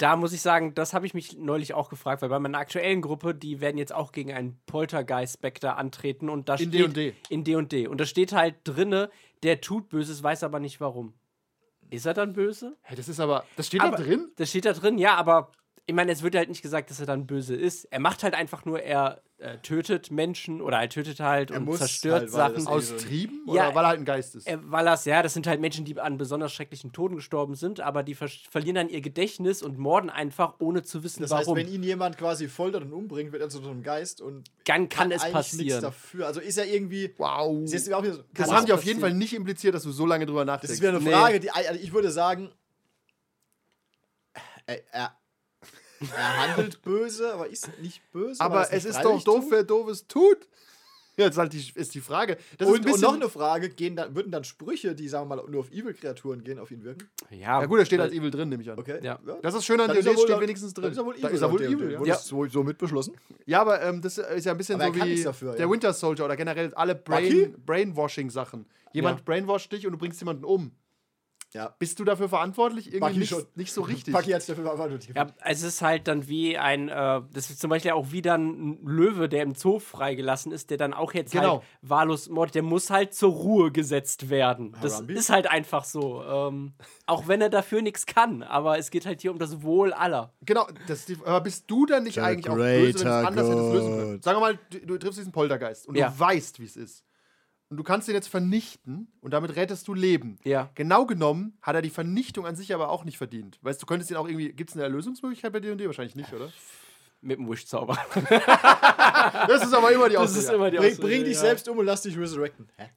[0.00, 3.02] Da muss ich sagen, das habe ich mich neulich auch gefragt, weil bei meiner aktuellen
[3.02, 7.14] Gruppe, die werden jetzt auch gegen einen Poltergeist-Spectre antreten und da In steht D&D.
[7.28, 9.10] in D&D und da steht halt drinne,
[9.42, 11.14] der tut Böses, weiß aber nicht warum.
[11.90, 12.76] Ist er dann böse?
[12.82, 13.44] Hä, das ist aber.
[13.56, 14.30] Das steht aber, da drin?
[14.36, 15.50] Das steht da drin, ja, aber
[15.86, 17.84] ich meine, es wird halt nicht gesagt, dass er dann böse ist.
[17.86, 21.78] Er macht halt einfach nur, er äh, tötet Menschen oder er tötet halt und muss
[21.78, 22.66] zerstört halt, das Sachen.
[22.68, 23.42] aus- Aus Trieben?
[23.46, 24.46] Ja, Oder weil er halt ein Geist ist?
[24.46, 27.80] Äh, weil das, ja, das sind halt Menschen, die an besonders schrecklichen Toden gestorben sind,
[27.80, 31.46] aber die ver verlieren dann ihr Gedächtnis und morden einfach, ohne zu wissen, Das heißt,
[31.46, 31.56] warum.
[31.58, 34.88] wenn ihn jemand quasi foltert und umbringt, wird er zu so einem Geist und Dann
[34.90, 35.82] kann es eigentlich nichts passieren.
[35.82, 36.26] dafür.
[36.26, 37.14] Also ist er irgendwie.
[37.16, 37.64] wow.
[37.64, 39.90] Ist jetzt auch so, Das kann haben die auf jeden Fall nicht impliziert, dass du
[39.90, 40.68] so lange drüber nachdenkst.
[40.68, 41.10] Das ist wieder eine Nee.
[41.10, 42.52] Frage, die also ich würde sagen,
[44.66, 45.16] er, er,
[46.16, 48.40] er handelt böse, aber ist nicht böse.
[48.40, 49.50] aber er es ist doch doof, tut.
[49.52, 50.38] wer doofes tut.
[51.16, 52.38] Jetzt halt die, ist die Frage.
[52.56, 55.28] Das ist Und, ein und noch eine Frage, gehen dann, würden dann Sprüche, die, sagen
[55.28, 57.10] wir mal, nur auf Evil-Kreaturen gehen, auf ihn wirken?
[57.30, 58.78] Ja, Ja gut, er steht als Evil drin, nehme ich an.
[58.78, 59.00] Okay.
[59.02, 59.18] Ja.
[59.42, 60.84] Das ist schön an Dann D&D, ist steht laut- wenigstens drin.
[60.84, 61.34] Dann ist er wohl Da evil.
[61.36, 62.02] ist er wohl evil, ja.
[62.04, 62.16] Ja.
[62.16, 63.14] so, so mit beschlossen?
[63.44, 65.70] Ja, aber ähm, das ist ja ein bisschen Aber so wie dafür, der ja.
[65.70, 66.94] Winter Soldier oder generell alle?
[66.94, 68.64] Brain, Brainwashing-Sachen.
[68.94, 69.24] Jemand Ja.
[69.26, 70.70] brainwasht dich und du bringst jemanden um.
[71.52, 71.74] Ja.
[71.80, 72.86] Bist du dafür verantwortlich?
[72.86, 73.44] Irgendwie Bucky nicht, schon.
[73.56, 74.14] nicht so richtig.
[74.14, 75.10] Bucky hat dafür verantwortlich.
[75.16, 78.78] Ja, es ist halt dann wie ein, äh, das ist zum Beispiel auch wieder ein
[78.84, 81.54] Löwe, der im Zoo freigelassen ist, der dann auch jetzt Genau.
[81.54, 84.76] halt wahllos mordet, der muss halt zur Ruhe gesetzt werden.
[84.80, 85.12] Das Harambe?
[85.14, 86.22] ist halt einfach so.
[86.22, 86.74] Ähm,
[87.06, 90.32] auch wenn er dafür nichts kann, aber es geht halt hier um das Wohl aller.
[90.42, 93.48] Genau, das aber bist du dann nicht The eigentlich auch böse, wenn du es anders
[93.48, 94.22] hättest lösen können?
[94.22, 96.10] Sagen wir mal, du, du triffst diesen Poltergeist und Ja.
[96.10, 97.04] du weißt, wie es ist.
[97.70, 100.38] Und du kannst ihn jetzt vernichten und damit rettest du Leben.
[100.42, 100.70] Ja.
[100.74, 103.58] Genau genommen hat er die Vernichtung an sich aber auch nicht verdient.
[103.62, 104.52] Weißt du, könntest ihn auch irgendwie.
[104.52, 105.86] Gibt es eine Erlösungsmöglichkeit bei D&D?
[105.86, 106.48] Wahrscheinlich nicht, oder?
[107.20, 107.96] Mit dem Wish-Zauber.
[109.48, 110.40] Das ist aber immer die Das Aussage.
[110.40, 111.40] ist immer die Bring, Ausrede, bring dich ja.
[111.40, 112.68] selbst um und lass dich resurrecten.
[112.76, 112.88] Hä?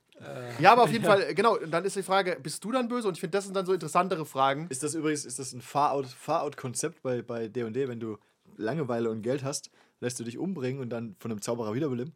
[0.60, 1.58] Ja, aber auf jeden Fall, genau.
[1.58, 3.08] Und dann ist die Frage, bist du dann böse?
[3.10, 4.68] Und ich finde, das sind dann so interessantere Fragen.
[4.70, 8.18] Ist das übrigens ist das ein Far-Out- Far-Out-Konzept bei bei D&D, wenn du
[8.56, 12.14] Langeweile und Geld hast, lässt du dich umbringen und dann von einem Zauberer wiederbeleben?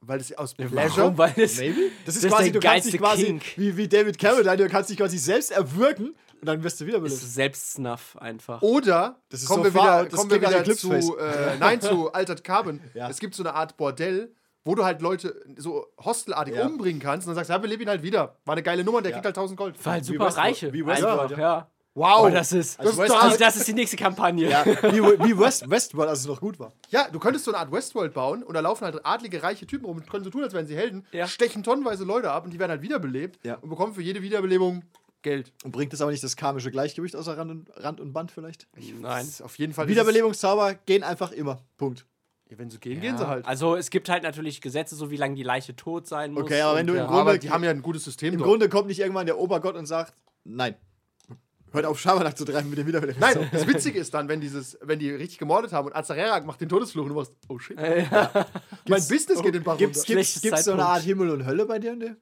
[0.00, 0.70] Weil es aus Warum?
[0.72, 1.12] Pleasure.
[1.18, 1.90] Weil es, Maybe?
[2.06, 3.42] Das ist Das ist quasi, der du kannst dich quasi, Kink.
[3.56, 6.88] wie, wie David Carradine, du kannst dich quasi selbst erwürgen und dann wirst du ist
[6.88, 7.20] wiederbelebt.
[7.20, 8.62] Selbstsnuff einfach.
[8.62, 12.12] Oder Das ist kommen so wir wieder, das kommen wir wieder zu, äh, nein, zu
[12.12, 12.80] Altered Carbon.
[12.94, 13.08] Ja.
[13.10, 14.32] Es gibt so eine Art Bordell,
[14.64, 16.66] wo du halt Leute so hostelartig Ja.
[16.66, 18.36] umbringen kannst und dann sagst du, ja, beleb ihn halt wieder.
[18.44, 19.16] War eine geile Nummer und der Ja.
[19.16, 19.84] kriegt halt 1000 Gold.
[19.84, 20.72] War halt Wie super reiche.
[20.72, 21.68] wie Westworld, ja.
[21.98, 22.06] Ja.
[22.16, 22.26] Wow.
[22.26, 24.48] Oh, das ist, Also das, ist, das ist die nächste Kampagne.
[24.50, 26.72] Ja, wie, wie West, Westworld, als es noch gut war.
[26.90, 29.84] Ja, du könntest so eine Art Westworld bauen und da laufen halt adlige, reiche Typen
[29.86, 31.26] rum und können so tun, als wären sie Helden, Ja.
[31.26, 33.56] stechen tonnenweise Leute ab und die werden halt wiederbelebt Ja.
[33.56, 34.84] und bekommen für jede Wiederbelebung
[35.22, 35.52] Geld.
[35.64, 38.68] Und bringt das aber nicht das karmische Gleichgewicht außer Rand und, Rand und Band vielleicht?
[38.76, 39.02] Nein.
[39.02, 39.88] Das ist auf jeden Fall.
[39.88, 41.58] Wiederbelebungszauber gehen einfach immer.
[41.76, 42.06] Punkt.
[42.48, 43.44] dieses- Wenn sie gehen, gehen sie halt.
[43.44, 46.44] Also es gibt halt natürlich Gesetze, so wie lange die Leiche tot sein muss.
[46.44, 47.06] Okay, aber wenn du im ja.
[47.06, 48.48] Grunde- die haben ja ein gutes System Im dort.
[48.48, 50.76] Grunde kommt nicht irgendwann der Obergott und sagt, nein.
[51.72, 53.20] Hört auf, Schabernack zu treiben mit dem Wiederbelebung.
[53.20, 56.60] Nein, das Witzige ist dann, wenn dieses, wenn die richtig gemordet haben und Azarerak macht
[56.60, 57.76] den Todesfluch und du machst, oh shit.
[57.76, 58.48] Mein
[58.86, 60.14] Business geht in Bach Gibt's, runter.
[60.14, 60.84] gibt's, gibt's so eine.
[60.84, 61.94] Art Himmel und Hölle bei dir?
[61.94, 62.16] Ne?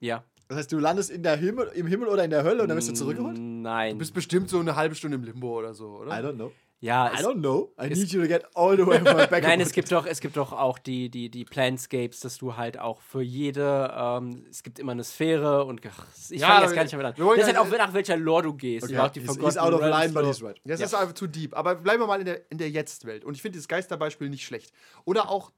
[0.00, 0.24] Ja.
[0.48, 2.76] Das heißt, du landest in der Himmel, im Himmel oder in der Hölle und dann
[2.76, 3.38] wirst du zurückgeholt?
[3.38, 3.94] Nein.
[3.94, 6.10] Du bist bestimmt so eine halbe Stunde im Limbo oder so, oder?
[6.10, 6.52] I don't know.
[6.80, 7.72] Ja, I don't know.
[7.82, 9.42] I need you to get all the way back.
[9.42, 12.78] Nein, es gibt doch, es gibt doch auch die, die, die Planscapes, dass du halt
[12.78, 16.74] auch für jede, ähm, es gibt immer eine Sphäre und ach, ich Ja, fange jetzt
[16.74, 17.14] gar nicht mehr an.
[17.16, 18.84] Das ist halt auch nach welcher Lore du gehst.
[18.84, 20.60] Okay, Auch die he's, he's out of line, but he's right.
[20.64, 20.86] Das Ja.
[20.86, 21.56] ist einfach zu deep.
[21.56, 23.24] Aber bleiben wir mal in der, in der Jetzt-Welt.
[23.24, 24.72] Und ich finde dieses Geisterbeispiel nicht schlecht.
[25.06, 25.52] Oder auch,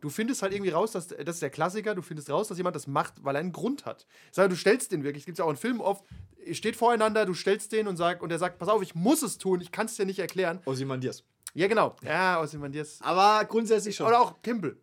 [0.00, 2.76] du findest halt irgendwie raus, dass, das ist der Klassiker, du findest raus, dass jemand
[2.76, 4.06] das macht, weil er einen Grund hat.
[4.32, 6.04] Sag, du stellst den wirklich, es gibt ja auch in Filmen oft,
[6.52, 9.38] steht voreinander, du stellst den und, sag, und er sagt, pass auf, ich muss es
[9.38, 10.60] tun, ich kann es dir nicht erklären.
[10.64, 11.24] Ozymandias.
[11.54, 11.96] Ja, genau.
[12.04, 12.98] Ja, Ozymandias.
[13.02, 14.06] Aber grundsätzlich schon.
[14.06, 14.76] Oder auch Kimball.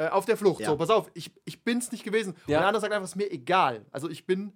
[0.00, 0.60] Äh, auf der Flucht.
[0.60, 0.68] Ja.
[0.68, 2.32] So, pass auf, ich, ich bin's nicht gewesen.
[2.32, 2.60] Und Ja.
[2.60, 3.84] der andere sagt einfach, es ist mir egal.
[3.90, 4.52] Also ich bin,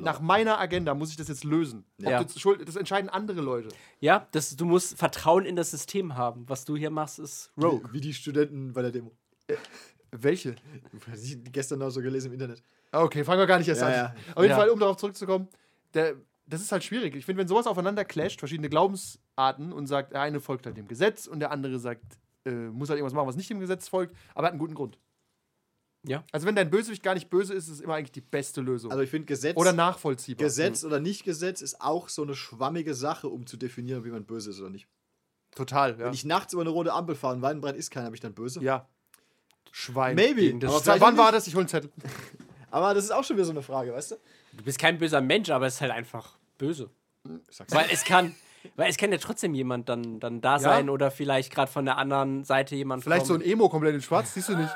[0.00, 1.84] nach meiner Agenda muss ich das jetzt lösen.
[1.98, 2.22] Ja.
[2.22, 3.70] das, schuld, das entscheiden andere Leute.
[3.98, 6.48] Ja, das, du musst Vertrauen in das System haben.
[6.48, 7.88] Was du hier machst, ist Rogue.
[7.92, 9.10] Wie die Studenten bei der Demo.
[10.10, 10.54] Welche?
[11.08, 12.62] Hab ich gestern noch so gelesen im Internet.
[12.92, 13.92] Ah, Okay, fangen wir gar nicht erst Ja, an.
[13.92, 14.14] ja.
[14.34, 14.56] Auf jeden Ja.
[14.56, 15.48] Fall, um darauf zurückzukommen,
[15.94, 16.14] der,
[16.46, 17.16] das ist halt schwierig.
[17.16, 20.86] Ich finde, wenn sowas aufeinander clasht, verschiedene Glaubensarten und sagt, der eine folgt halt dem
[20.86, 22.04] Gesetz und der andere sagt,
[22.44, 24.98] äh, muss halt irgendwas machen, was nicht dem Gesetz folgt, aber hat einen guten Grund.
[26.06, 26.22] Ja.
[26.32, 28.90] Also wenn dein Bösewicht gar nicht böse ist, ist es immer eigentlich die beste Lösung.
[28.92, 30.44] Also ich finde Gesetz, Oder nachvollziehbar.
[30.44, 34.24] Gesetz oder nicht Gesetz ist auch so eine schwammige Sache, um zu definieren, wie man
[34.26, 34.86] böse ist oder nicht.
[35.56, 35.98] Total, ja.
[36.06, 38.34] Wenn ich nachts über eine rote Ampel fahre und Weinbrand ist keiner, bin ich dann
[38.34, 38.60] böse?
[38.62, 38.86] ja.
[39.72, 40.14] Schwein.
[40.14, 40.52] Maybe.
[40.62, 41.46] Wann war das?
[41.46, 41.90] Ich hol einen Zettel.
[42.70, 44.16] aber das ist auch schon wieder so eine Frage, weißt du?
[44.52, 46.90] Du bist kein böser Mensch, aber es ist halt einfach böse.
[47.70, 48.34] Weil es kann,
[48.76, 51.98] weil es kann ja trotzdem jemand dann, dann da sein oder vielleicht gerade von der
[51.98, 53.44] anderen Seite jemand Vielleicht so kommen.
[53.44, 54.70] ein Emo komplett in schwarz, siehst du nicht.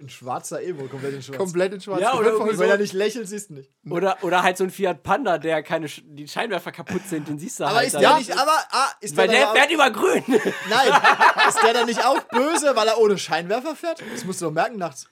[0.00, 1.38] Ein schwarzer Emo, komplett in schwarz.
[1.38, 2.00] Komplett in schwarz.
[2.00, 3.70] Ja, oder irgendwie Wenn er nicht lächelt, siehst du nicht.
[3.88, 7.38] Oder, oder halt so ein Fiat Panda, der keine Sch die Scheinwerfer kaputt sind, den
[7.38, 7.86] siehst du Aber halt.
[7.86, 8.02] ist dann.
[8.02, 10.22] der nicht, aber, ah, ist weil der, der fährt über grün.
[10.68, 11.00] Nein,
[11.48, 14.02] ist der dann nicht auch böse, weil er ohne Scheinwerfer fährt?
[14.12, 15.06] Das musst du doch merken nachts.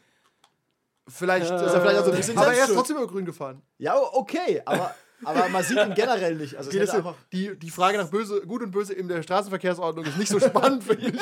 [1.08, 3.62] Vielleicht, ist er vielleicht auch so ein bisschen aber er ist trotzdem über grün gefahren.
[3.78, 6.56] Ja, okay, aber, aber man sieht ihn generell nicht.
[6.56, 10.04] Also Die, das, einfach, die, die Frage nach böse, gut und böse in der Straßenverkehrsordnung
[10.04, 11.20] ist nicht so spannend, finde ich.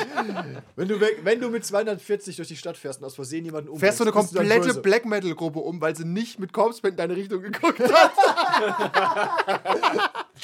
[0.75, 3.83] wenn, du, wenn du mit 240 durch die Stadt fährst und aus Versehen jemanden umbringst,
[3.83, 4.81] Fährst du eine komplette böse.
[4.81, 8.11] Black Metal Gruppe um, weil sie nicht mit Corpseband in deine Richtung geguckt hat.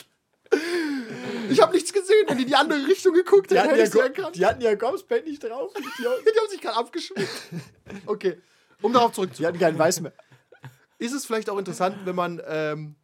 [1.49, 3.85] ich habe nichts gesehen, wenn die in die andere Richtung geguckt Die hätten, hätte ja,
[3.85, 4.35] ich erkannt.
[4.35, 5.71] Die hatten ja Gomspad nicht drauf.
[5.77, 7.29] Die, Die haben sich gerade abgeschminkt.
[8.05, 8.37] Okay,
[8.81, 9.47] um darauf die zurückzukommen.
[9.47, 10.13] hatten keinen Weiß mehr.
[10.97, 12.41] Ist es vielleicht auch interessant, wenn man.
[12.47, 12.95] Ähm,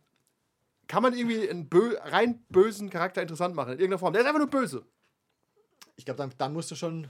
[0.89, 4.12] kann man irgendwie einen bö rein bösen Charakter interessant machen, in irgendeiner Form?
[4.12, 4.84] Der ist einfach nur böse.
[5.95, 7.08] Ich glaube, dann, dann musst du schon.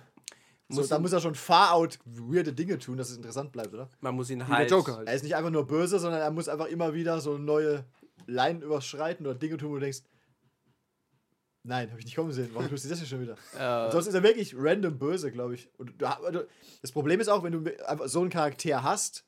[0.72, 3.74] So, Muss dann muss er schon far out weirde Dinge tun, dass es interessant bleibt,
[3.74, 3.90] oder?
[4.02, 4.70] Man muss ihn halt.
[4.70, 5.08] der Joker halt.
[5.08, 7.86] Er ist nicht einfach nur böse, sondern er muss einfach immer wieder so neue
[8.28, 10.02] Leinen überschreiten oder Dinge tun, wo du denkst,
[11.64, 12.50] nein, habe ich nicht kommen sehen.
[12.54, 13.36] Warum tust du das hier schon wieder?
[13.58, 15.72] Äh, Sonst ist er wirklich random böse, glaube ich.
[15.80, 16.48] Und du, du,
[16.82, 19.24] das Problem ist auch, wenn du einfach so einen Charakter hast,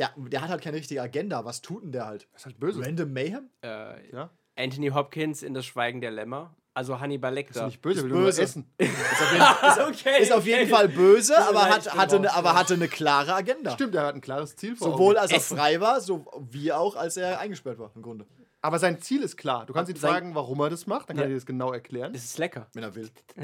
[0.00, 1.44] der, der hat halt keine richtige Agenda.
[1.44, 2.26] Was tut denn der halt?
[2.32, 2.80] Das ist halt böse.
[2.84, 3.50] Random Mayhem?
[3.62, 4.30] Äh, Ja?
[4.56, 6.56] Anthony Hopkins in Das Schweigen der Lämmer.
[6.74, 7.60] Also Hannibal Das Lecter.
[7.60, 8.42] ist nicht böse, Ist will nur böse.
[8.42, 8.70] essen.
[9.88, 13.72] okay, Ist auf jeden Fall böse, aber, hat, hatte, eine, aber hatte eine klare Agenda.
[13.72, 15.56] Stimmt, er hat ein klares Ziel vor Sowohl als er Essen.
[15.56, 18.24] frei war, so wie auch als er eingesperrt war, im Grunde.
[18.62, 19.66] Aber sein Ziel ist klar.
[19.66, 21.28] Du kannst ihn Sein- fragen, warum er das macht, dann kann Ja.
[21.28, 22.14] er dir das genau erklären.
[22.14, 22.66] Es ist lecker.
[22.74, 23.10] Wenn er will.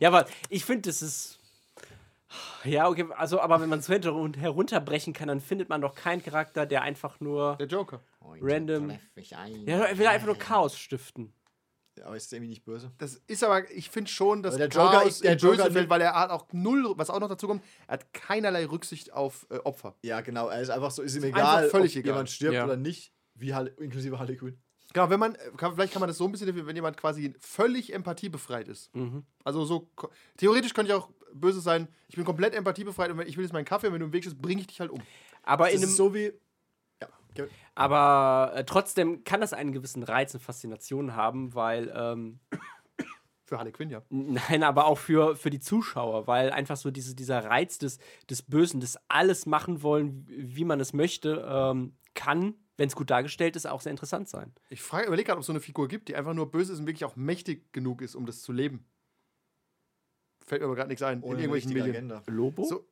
[0.00, 1.38] Ja, aber ich finde, das ist.
[2.64, 6.66] Ja, okay, also, aber wenn man es herunterbrechen kann, dann findet man doch keinen Charakter,
[6.66, 7.56] der einfach nur.
[7.56, 8.00] Der Joker.
[8.20, 8.90] Random.
[9.66, 11.32] Ja, er will einfach nur Chaos stiften.
[11.98, 12.92] Ja, aber ist irgendwie nicht böse.
[12.98, 15.62] Das ist aber, ich finde schon, dass Aber der Joker- Chaos der in Böse Joker
[15.62, 18.66] fällt, nimmt- weil er hat auch null, was auch noch dazu kommt, er hat keinerlei
[18.66, 19.94] Rücksicht auf äh, Opfer.
[20.02, 20.48] Ja, genau.
[20.48, 22.12] Er ist einfach so, ist ihm egal, völlig ob egal.
[22.14, 22.64] jemand stirbt Ja.
[22.64, 24.58] oder nicht, wie Harley, inklusive Harley Quinn.
[24.92, 27.92] Genau, wenn man, kann, vielleicht kann man das so ein bisschen, wenn jemand quasi völlig
[27.94, 28.94] empathiebefreit ist.
[28.94, 29.24] Mhm.
[29.44, 29.90] Also so,
[30.36, 33.52] theoretisch könnte ich auch böse sein, ich bin komplett empathiebefreit und wenn ich will jetzt
[33.52, 35.02] meinen Kaffee, und wenn du im Weg bist, bringe ich dich halt um.
[35.42, 36.32] Aber, Das in einem, so wie.
[37.00, 37.08] Ja,
[37.74, 41.92] aber äh, trotzdem kann das einen gewissen Reiz und Faszination haben, weil.
[41.94, 42.40] Ähm,
[43.44, 44.02] Für Harley Quinn, ja.
[44.10, 48.42] Nein, aber auch für, für die Zuschauer, weil einfach so diese, dieser Reiz des, des
[48.42, 53.54] Bösen, des alles machen wollen, wie man es möchte, ähm, kann, wenn es gut dargestellt
[53.54, 54.52] ist, auch sehr interessant sein.
[54.68, 56.80] Ich frage, überlege gerade, ob es so eine Figur gibt, die einfach nur böse ist
[56.80, 58.84] und wirklich auch mächtig genug ist, um das zu leben.
[60.46, 61.22] Fällt mir aber gerade nichts ein.
[61.22, 61.90] Ohne in irgendwelchen Medien.
[61.90, 62.22] Agenda.
[62.26, 62.64] Lobo?
[62.64, 62.86] So.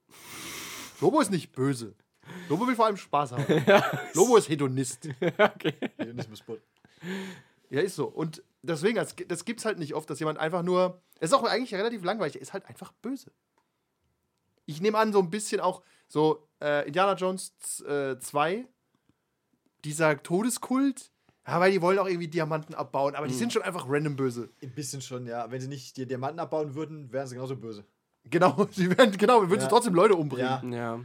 [1.00, 1.94] Lobo ist nicht böse.
[2.48, 3.44] Lobo will vor allem Spaß haben.
[4.14, 5.08] Lobo ist Hedonist.
[5.98, 6.60] Hedonismus-Bot.
[7.70, 8.06] Ja, ist so.
[8.06, 11.00] Und deswegen, das, das gibt es halt nicht oft, dass jemand einfach nur.
[11.20, 13.30] Es ist auch eigentlich relativ langweilig, er ist halt einfach böse.
[14.66, 18.66] Ich nehme an, so ein bisschen auch so äh, Indiana Jones 2,
[19.84, 21.12] dieser Todeskult.
[21.46, 24.48] Ja, weil die wollen auch irgendwie Diamanten abbauen, aber die sind schon einfach random böse.
[24.62, 25.50] Ein bisschen schon, ja.
[25.50, 27.84] Wenn sie nicht die Diamanten abbauen würden, wären sie genauso böse.
[28.24, 29.68] Genau, sie werden, genau, würden sie Ja.
[29.68, 30.72] trotzdem Leute umbringen.
[30.72, 30.78] Ja.
[30.96, 31.00] Ja.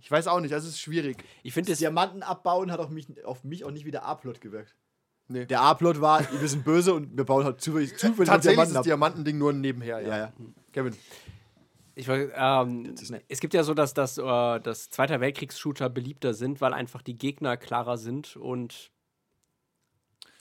[0.00, 1.22] Ich weiß auch nicht, das ist schwierig.
[1.44, 1.78] Ich finde Das es.
[1.78, 4.74] Diamanten abbauen hat auf mich, auf mich auch nicht wie der A-Plot gewirkt.
[5.28, 5.46] Nee.
[5.46, 8.74] Der A-Plot war, wir sind böse und wir bauen halt zufällig, zufällig Tatsächlich ist Diamanten
[8.74, 8.84] das ab.
[8.84, 10.08] Diamantending nur nebenher, ja.
[10.08, 10.32] Ja, ja.
[10.72, 10.96] Kevin.
[11.94, 16.34] Ich, wollt- ähm, ist es gibt ja so, dass das, äh, das Zweiter Weltkriegs-Shooter beliebter
[16.34, 18.90] sind, weil einfach die Gegner klarer sind und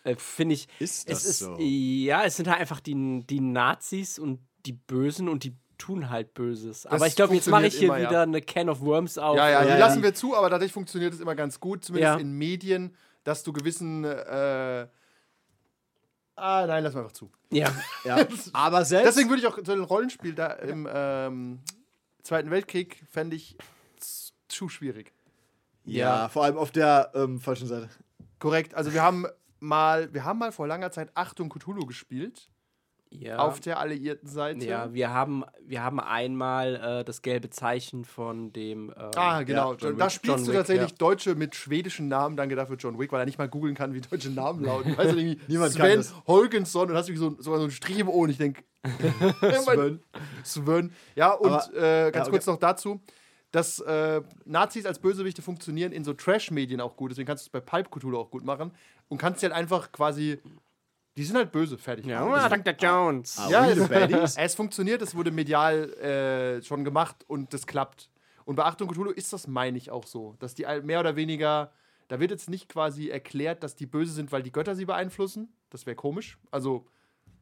[0.04, 0.68] äh, finde ich.
[0.80, 1.58] Ist es das ist, so?
[1.60, 6.34] Ja, es sind halt einfach die, die Nazis und die Bösen und die tun halt
[6.34, 6.86] Böses.
[6.86, 8.22] Aber ich glaube, jetzt mache ich hier immer, wieder ja.
[8.22, 9.36] eine Can of Worms auf.
[9.36, 9.78] Ja, ja, die ja.
[9.78, 12.20] lassen wir zu, aber tatsächlich funktioniert es immer ganz gut, zumindest Ja.
[12.20, 14.04] in Medien, dass du gewissen.
[14.04, 14.88] Äh,
[16.36, 17.32] ah, nein, lass mal einfach zu.
[17.52, 17.72] ja.
[18.06, 18.28] Ja.
[18.54, 19.08] Aber selbst.
[19.08, 21.60] Deswegen würde ich auch so ein Rollenspiel da im ähm,
[22.24, 23.58] Zweiten Weltkrieg fände ich
[24.48, 25.14] zu schwierig.
[25.84, 27.90] ja, vor allem auf der ähm, falschen Seite.
[28.38, 28.76] Korrekt.
[28.76, 29.26] Also wir haben
[29.62, 32.50] mal, wir haben mal vor langer Zeit Achtung Cthulhu gespielt
[33.12, 33.38] ja.
[33.38, 34.66] auf der alliierten Seite.
[34.66, 38.94] Ja, wir haben, wir haben einmal äh, das gelbe Zeichen von dem.
[38.98, 39.74] ähm, Ah, genau.
[39.74, 40.12] Ja, John da Wick.
[40.12, 40.98] spielst John du Wick, tatsächlich ja.
[40.98, 43.94] Deutsche mit schwedischen Namen, dann gedacht wird John Wick, weil er nicht mal googeln kann,
[43.94, 44.98] wie deutsche Namen lauten.
[44.98, 46.14] Weißt du, irgendwie Niemand kann Sven das.
[46.28, 48.64] Holgensson und hast du so, sogar so einen Strich im O und ich denke,
[49.64, 50.00] Sven.
[50.44, 50.94] Sven.
[51.16, 53.02] Ja, und äh, ganz ja, kurz noch dazu,
[53.52, 57.12] dass äh, Nazis als Bösewichte funktionieren in so Trash-Medien auch gut.
[57.12, 58.72] Deswegen kannst du es bei Pipe Cthulhu auch gut machen.
[59.10, 60.40] Und kannst sie halt einfach quasi.
[61.18, 62.06] Die sind halt böse, fertig.
[62.06, 62.74] Ja, oh, Dr.
[62.74, 63.38] Jones.
[63.38, 68.10] Ah, ja, es, es funktioniert, es wurde medial äh, schon gemacht und das klappt.
[68.46, 70.36] Und bei Achtung Cthulhu ist das, meine ich, auch so.
[70.40, 71.74] Dass die mehr oder weniger,
[72.08, 75.54] da wird jetzt nicht quasi erklärt, dass die böse sind, weil die Götter sie beeinflussen.
[75.70, 76.38] Das wäre komisch.
[76.50, 76.88] Also,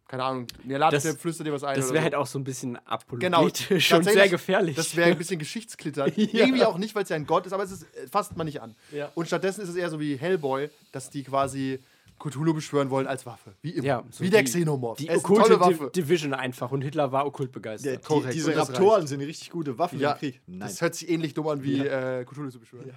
[0.09, 1.75] keine Ahnung, Nerlatis, Das- der flüstert dir was ein.
[1.75, 2.03] Das wäre so.
[2.03, 2.79] halt auch so ein bisschen
[3.19, 4.75] Genau, apolitisch und sehr gefährlich.
[4.75, 6.11] Das wäre ein bisschen Geschichtsklittern.
[6.17, 8.45] Irgendwie auch nicht, weil es ja ein Gott ist, aber es ist, äh, fasst man
[8.45, 8.75] nicht an.
[8.91, 9.11] Ja.
[9.13, 11.79] Und stattdessen ist es eher so wie Hellboy, dass die quasi
[12.17, 13.53] Cthulhu beschwören wollen als Waffe.
[13.61, 13.85] Wie immer.
[13.85, 14.97] Ja, so wie der die- Xenomorph.
[14.97, 15.91] die Es okkulte Waffe.
[15.95, 18.01] Di Division einfach und Hitler war okkult Der, begeistert.
[18.03, 20.41] die, Korrekt, diese und das Raptoren sind eine richtig gute Waffen Ja, im Krieg.
[20.47, 20.59] Nein.
[20.59, 22.91] Das hört sich ähnlich dumm an wie äh, Cthulhu zu beschwören.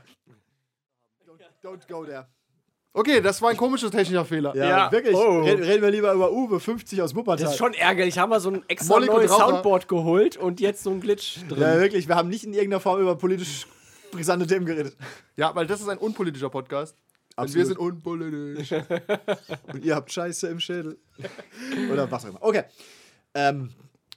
[1.63, 2.27] Don't go there.
[2.95, 4.55] Okay, das war ein komischer technischer Fehler.
[4.55, 5.17] Ja, Ja, wirklich.
[5.17, 5.41] oh.
[5.41, 7.45] Reden, reden wir lieber über Uwe 50 aus Wuppertal.
[7.45, 8.19] Das ist schon ärgerlich.
[8.19, 9.31] Haben wir so ein extra und neues.
[9.31, 11.61] Soundboard geholt und jetzt so ein Glitch drin.
[11.63, 12.07] ja, wirklich.
[12.07, 13.67] Wir haben nicht in irgendeiner Form über politisch
[14.11, 14.95] brisante Themen geredet.
[15.37, 16.97] Ja, weil das ist ein unpolitischer Podcast.
[17.37, 17.57] Und Absolut.
[17.57, 18.73] wir sind unpolitisch.
[19.73, 20.99] Und ihr habt Scheiße im Schädel.
[21.91, 22.43] Oder was auch immer.
[22.43, 22.65] Okay.
[23.33, 23.71] Ähm,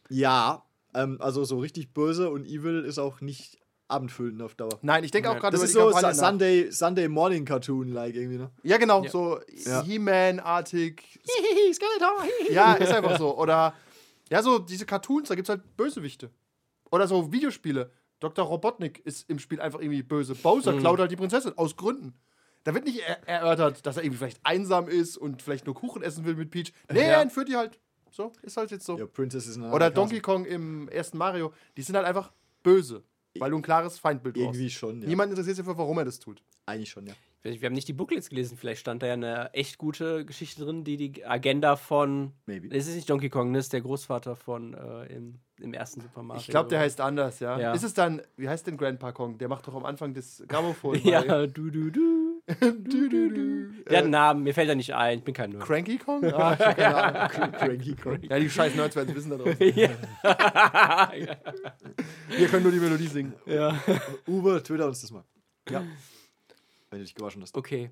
[0.10, 3.58] ja, ähm, also so richtig böse und evil ist auch nicht
[3.88, 4.80] abendfüllend auf Dauer.
[4.82, 6.28] Nein, ich denke auch gerade Das über ist die so Kampagne Su- nach.
[6.30, 8.50] Sunday, Sunday Morning Cartoon like irgendwie, ne?
[8.64, 9.10] Ja, genau, Ja.
[9.12, 9.84] so Ja.
[9.84, 11.20] He-Man-artig.
[12.52, 13.38] Ja, ist einfach so.
[13.38, 13.74] Oder,
[14.30, 16.30] ja, so diese Cartoons, da gibt es halt Bösewichte.
[16.92, 17.92] Oder so Videospiele.
[18.20, 18.46] Dr.
[18.46, 20.36] Robotnik ist im Spiel einfach irgendwie böse.
[20.36, 22.14] Bowser klaut halt die Prinzessin, aus Gründen.
[22.64, 26.02] Da wird nicht er erörtert, dass er irgendwie vielleicht einsam ist und vielleicht nur Kuchen
[26.02, 26.74] essen will mit Peach.
[26.92, 27.06] Nee, Ja.
[27.06, 27.80] er entführt die halt.
[28.10, 28.98] So, ist halt jetzt so.
[28.98, 32.32] Ja, Princess ist Oder Donkey Kong im ersten Mario, die sind halt einfach
[32.64, 33.04] böse.
[33.40, 34.46] Weil du ein klares Feindbild brauchst.
[34.46, 35.08] Irgendwie schon, ja.
[35.08, 36.42] Niemand interessiert sich dafür, warum er das tut.
[36.66, 37.14] Eigentlich schon, ja.
[37.44, 40.84] Wir haben nicht die Booklets gelesen, vielleicht stand da ja eine echt gute Geschichte drin,
[40.84, 42.32] die die Agenda von.
[42.48, 42.70] Maybe.
[42.70, 46.24] Das ist nicht Donkey Kong, das ist der Großvater von äh, im, im ersten Super
[46.24, 46.42] Mario.
[46.42, 47.60] Ich glaube, der heißt anders, ja.
[47.60, 47.74] Ja.
[47.74, 49.38] Ist es dann, wie heißt denn Grandpa Kong?
[49.38, 51.00] Der macht doch am Anfang des Grammophon.
[51.04, 52.25] Ja, du, du, du.
[52.60, 53.84] du, du, du.
[53.90, 55.64] Der hat einen Äh, Namen, mir fällt er nicht ein, ich bin kein Nerd.
[55.64, 56.24] Cranky Kong?
[56.26, 57.52] Ah, ich hab keine Ahnung.
[57.60, 58.20] Cranky Kong.
[58.22, 59.58] Ja, die scheiß Nerds werden es wissen da draußen.
[59.76, 59.90] ja.
[62.30, 63.34] Wir können nur die Melodie singen.
[63.46, 63.80] ja.
[64.28, 65.24] Uwe, twitter uns das mal.
[65.70, 65.84] Ja.
[66.90, 67.56] Wenn du dich gewaschen hast.
[67.58, 67.92] Okay.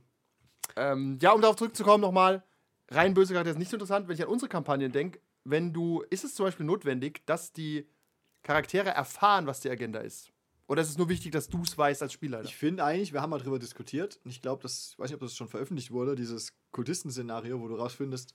[0.76, 2.44] Ähm, ja, um darauf zurückzukommen nochmal,
[2.90, 6.02] rein böse Charakter ist nicht so interessant, wenn ich an unsere Kampagnen denke, wenn du,
[6.10, 7.88] ist es zum Beispiel notwendig, dass die
[8.44, 10.33] Charaktere erfahren, was die Agenda ist?
[10.68, 12.46] Oder ist es nur wichtig, dass du es weißt als Spielleiter?
[12.46, 14.20] Ich finde eigentlich, wir haben mal drüber diskutiert.
[14.24, 17.68] Und ich glaube, das, ich weiß nicht, ob das schon veröffentlicht wurde, dieses Kultisten-Szenario, wo
[17.68, 18.34] du rausfindest,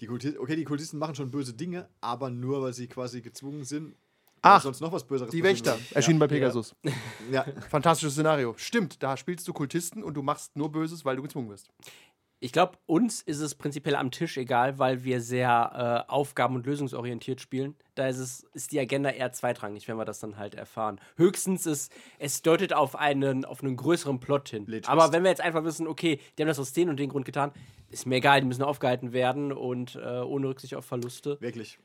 [0.00, 3.64] die Kultisten, okay, die Kultisten machen schon böse Dinge, aber nur, weil sie quasi gezwungen
[3.64, 3.94] sind.
[4.44, 6.74] Ach, sonst noch was Böseres die Wächter, erschienen bei Pegasus.
[7.30, 7.44] Ja.
[7.70, 8.54] Fantastisches Szenario.
[8.56, 11.68] Stimmt, da spielst du Kultisten und du machst nur Böses, weil du gezwungen wirst.
[12.44, 16.66] Ich glaube, uns ist es prinzipiell am Tisch egal, weil wir sehr äh, aufgaben- und
[16.66, 17.76] lösungsorientiert spielen.
[17.94, 21.00] Da ist, es, ist die Agenda eher zweitrangig, wenn wir das dann halt erfahren.
[21.16, 24.64] Höchstens ist, es deutet auf einen, auf einen größeren Plot hin.
[24.64, 24.88] Plot-Twist.
[24.88, 27.26] Aber wenn wir jetzt einfach wissen, okay, die haben das aus den und den Grund
[27.26, 27.52] getan,
[27.90, 31.40] ist mir egal, die müssen aufgehalten werden und äh, ohne Rücksicht auf Verluste.
[31.40, 31.78] Wirklich.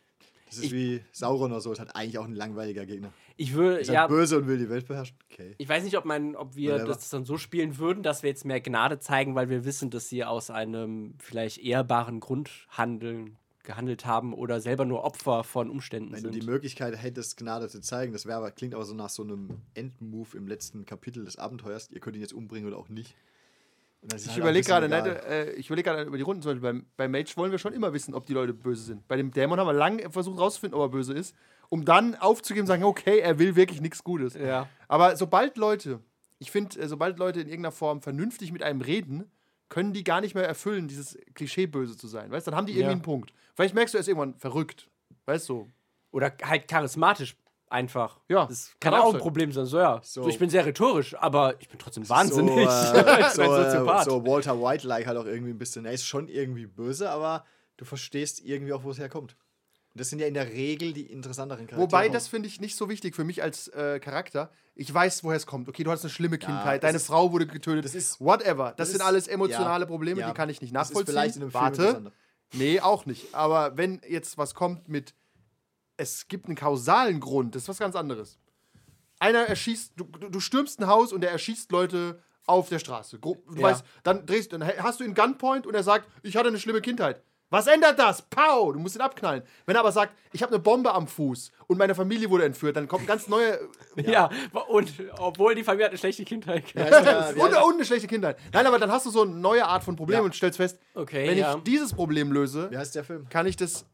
[0.47, 3.11] Das ist Ich- wie Sauron oder so, ist halt eigentlich auch ein langweiliger Gegner.
[3.35, 5.15] Ich würde, Ist ja, halt böse und will die Welt beherrschen.
[5.31, 5.53] Okay.
[5.57, 6.87] ich weiß nicht, ob, mein, ob wir Whatever.
[6.87, 10.09] das dann so spielen würden, dass wir jetzt mehr Gnade zeigen, weil wir wissen, dass
[10.09, 16.13] sie aus einem vielleicht ehrbaren Grund handeln, gehandelt haben oder selber nur Opfer von Umständen
[16.13, 16.33] Wenn sind.
[16.33, 19.23] du die Möglichkeit hättest, Gnade zu zeigen, das wäre aber, klingt aber so nach so
[19.23, 21.89] einem Endmove im letzten Kapitel des Abenteuers.
[21.91, 23.13] Ihr könnt ihn jetzt umbringen oder auch nicht.
[24.01, 26.61] Ich halt überlege gerade, ne, äh, ich überlege gerade über die Runden zum Beispiel.
[26.61, 29.07] Beim, bei Mage wollen wir schon immer wissen, ob die Leute böse sind.
[29.07, 31.35] Bei dem Dämon haben wir lange versucht rauszufinden, ob er böse ist,
[31.69, 34.35] um dann aufzugeben und sagen, okay, er will wirklich nichts Gutes.
[34.35, 34.69] Ja.
[34.87, 35.99] Aber sobald Leute,
[36.39, 39.29] ich finde, äh, sobald Leute in irgendeiner Form vernünftig mit einem reden,
[39.69, 42.31] können die gar nicht mehr erfüllen, dieses Klischee böse zu sein.
[42.31, 42.91] Weißt du, dann haben die irgendwie Ja.
[42.91, 43.33] einen Punkt.
[43.55, 44.87] Vielleicht merkst du, er ist irgendwann verrückt.
[45.25, 45.67] Weißt du?
[46.11, 47.35] Oder halt charismatisch
[47.69, 48.19] einfach.
[48.29, 49.19] Ja, Das kann kann, auch auch ein.
[49.19, 49.65] Problem sein.
[49.65, 49.99] So, ja.
[50.03, 50.23] So.
[50.23, 50.29] So.
[50.29, 52.55] ich bin sehr rhetorisch, aber ich bin trotzdem wahnsinnig.
[52.69, 54.05] So, äh, so, äh, Soziopath.
[54.05, 55.85] so Walter White-like halt auch irgendwie ein bisschen.
[55.85, 57.45] Er ist schon irgendwie böse, aber
[57.77, 59.35] du verstehst irgendwie auch, wo es herkommt.
[59.93, 61.81] Und das sind ja in der Regel die interessanteren Charaktere.
[61.81, 64.51] Wobei, das finde ich nicht so wichtig für mich als äh, Charakter.
[64.75, 65.67] Ich weiß, woher es kommt.
[65.69, 67.83] Okay, du hast eine schlimme Kindheit, das deine ist- Frau wurde getötet.
[67.83, 68.67] das ist- whatever.
[68.69, 70.27] Das, das sind ist- alles emotionale ja, Probleme, ja.
[70.27, 71.13] die kann ich nicht Das ist nachvollziehen.
[71.13, 72.11] vielleicht in einem Film Warte.
[72.53, 73.33] Nee, auch nicht.
[73.33, 75.13] Aber wenn jetzt was kommt mit,
[75.97, 78.37] es gibt einen kausalen Grund, das ist was ganz anderes.
[79.19, 83.17] Einer erschießt, du, du du stürmst ein Haus und der erschießt Leute auf der Straße.
[83.19, 83.63] Du Ja.
[83.63, 86.81] weißt, dann drehst dann hast du ihn Gunpoint und er sagt, ich hatte eine schlimme
[86.81, 87.21] Kindheit.
[87.49, 88.21] Was ändert das?
[88.23, 88.73] Pow!
[88.73, 89.41] Du musst ihn abknallen.
[89.65, 92.75] Wenn er aber sagt, ich habe eine Bombe am Fuß und meine Familie wurde entführt,
[92.75, 93.57] dann kommt ganz neuer
[93.95, 94.29] ja.
[94.67, 96.65] und obwohl die Familie hat eine schlechte Kindheit.
[96.73, 98.37] Ja, ja- und, und eine schlechte Kindheit.
[98.51, 100.25] Nein, aber dann hast du so eine neue Art von Problem Ja.
[100.25, 101.55] und stellst fest, Okay, wenn ja.
[101.55, 103.27] ich dieses Problem löse, Wie heißt der Film?
[103.29, 103.85] kann ich das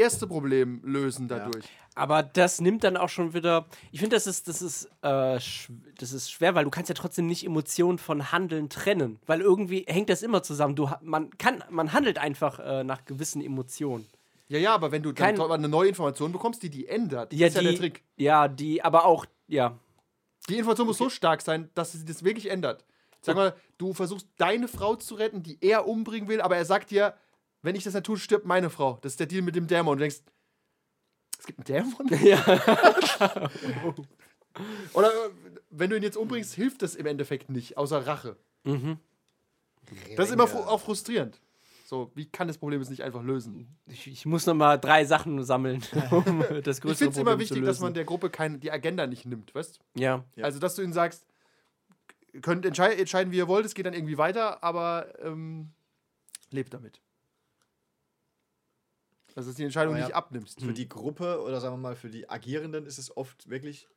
[0.00, 1.64] erste Problem lösen dadurch.
[1.94, 3.66] Aber das nimmt dann auch schon wieder.
[3.92, 5.38] Ich finde, das ist, das, ist, äh,
[5.98, 9.18] das ist schwer, weil du kannst ja trotzdem nicht Emotionen von Handeln trennen.
[9.26, 10.74] Weil irgendwie hängt das immer zusammen.
[10.76, 14.06] Du, man, kann, man handelt einfach äh, nach gewissen Emotionen.
[14.48, 17.46] Ja, ja, aber wenn du dann Kein- eine neue Information bekommst, die die ändert, Ja,
[17.48, 18.02] ist ja die, der Trick.
[18.16, 19.78] Ja, die, aber auch, ja.
[20.48, 22.84] Die Information muss so stark sein, dass sie das wirklich ändert.
[23.20, 26.90] Sag mal, du versuchst deine Frau zu retten, die er umbringen will, aber er sagt
[26.90, 27.14] dir,
[27.62, 28.98] wenn ich das nicht tue, stirbt meine Frau.
[29.02, 29.92] Das ist der Deal mit dem Dämon.
[29.92, 30.22] Und du denkst,
[31.38, 32.08] es gibt einen Dämon?
[32.26, 33.50] Ja.
[34.94, 35.10] Oder
[35.70, 38.36] wenn du ihn jetzt umbringst, hilft das im Endeffekt nicht, außer Rache.
[40.16, 41.40] Das ist immer fru auch frustrierend.
[41.84, 43.66] So, wie kann das Problem jetzt nicht einfach lösen?
[43.86, 47.30] Ich, ich muss noch mal drei Sachen sammeln, um das größere Ich finde es immer
[47.32, 50.24] Problem wichtig, dass man der Gruppe keine, die Agenda nicht nimmt, weißt Ja.
[50.36, 50.44] Ja.
[50.44, 51.26] Also, dass du ihnen sagst,
[52.42, 55.72] könnt entschei entscheiden, wie ihr wollt, es geht dann irgendwie weiter, aber ähm,
[56.50, 57.00] lebt damit.
[59.36, 60.04] Also, dass du die Entscheidung ja.
[60.04, 60.60] nicht abnimmst.
[60.60, 63.88] Für die Gruppe oder sagen wir mal für die Agierenden ist es oft wirklich.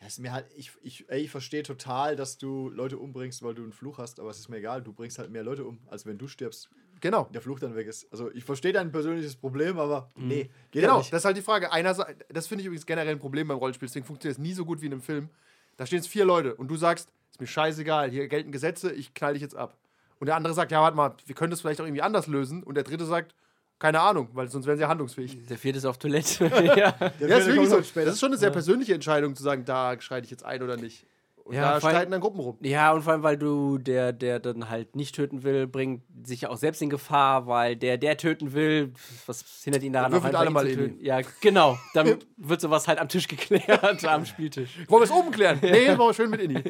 [0.00, 3.54] Ja, ist mir halt, ich, ich, ey, ich verstehe total, dass du Leute umbringst, weil
[3.54, 5.78] du einen Fluch hast, aber es ist mir egal, du bringst halt mehr Leute um,
[5.88, 6.70] als wenn du stirbst,
[7.02, 7.28] Genau.
[7.34, 8.10] der Fluch dann weg ist.
[8.10, 11.12] Also ich verstehe dein persönliches Problem, aber nee, geht Genau, nicht.
[11.12, 11.70] das ist halt die Frage.
[11.70, 14.54] Einer, sa- das finde ich übrigens generell ein Problem beim Rollenspiel, deswegen funktioniert es nie
[14.54, 15.28] so gut wie in einem Film.
[15.76, 19.12] Da stehen jetzt vier Leute und du sagst, ist mir scheißegal, hier gelten Gesetze, ich
[19.12, 19.76] knall dich jetzt ab.
[20.18, 22.62] Und der andere sagt, ja, warte mal, wir können das vielleicht auch irgendwie anders lösen.
[22.62, 23.34] Und der dritte sagt,
[23.80, 25.46] keine Ahnung, weil sonst wären sie ja handlungsfähig.
[25.48, 26.44] Der vierte ist auf Toilette.
[26.76, 26.92] ja.
[26.92, 27.76] Der Ja, ist wirklich so.
[27.76, 28.06] halt später.
[28.06, 30.76] Das ist schon eine sehr persönliche Entscheidung, zu sagen, da schreie ich jetzt ein oder
[30.76, 31.06] nicht.
[31.44, 32.58] Und Ja, da streiten dann Gruppen rum.
[32.60, 36.42] Ja, und vor allem, weil du, der, der dann halt nicht töten will, bringt sich
[36.42, 38.92] ja auch selbst in Gefahr, weil der, der töten will,
[39.26, 41.04] was hindert ihn daran, Würfelt einfach alle ihn mal töten?
[41.04, 41.78] Ja, genau.
[41.94, 44.78] Dann wird sowas halt am Tisch geklärt, am Spieltisch.
[44.88, 45.58] Wollen wir es oben klären?
[45.62, 46.62] Nee, machen wir schön mit Inni.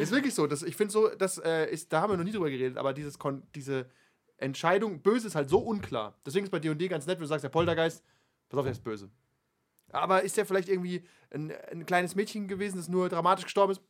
[0.00, 0.46] Ist wirklich so.
[0.46, 2.92] Das, ich finde so, das äh, ist, da haben wir noch nie drüber geredet, aber
[2.94, 3.86] dieses Kon diese
[4.44, 6.14] Entscheidung, böse ist halt so unklar.
[6.24, 8.04] Deswegen ist bei D&D ganz nett, wenn du sagst, der Poltergeist,
[8.48, 9.10] pass auf, der ist böse.
[9.90, 13.82] Aber ist der vielleicht irgendwie ein, ein kleines Mädchen gewesen, das nur dramatisch gestorben ist?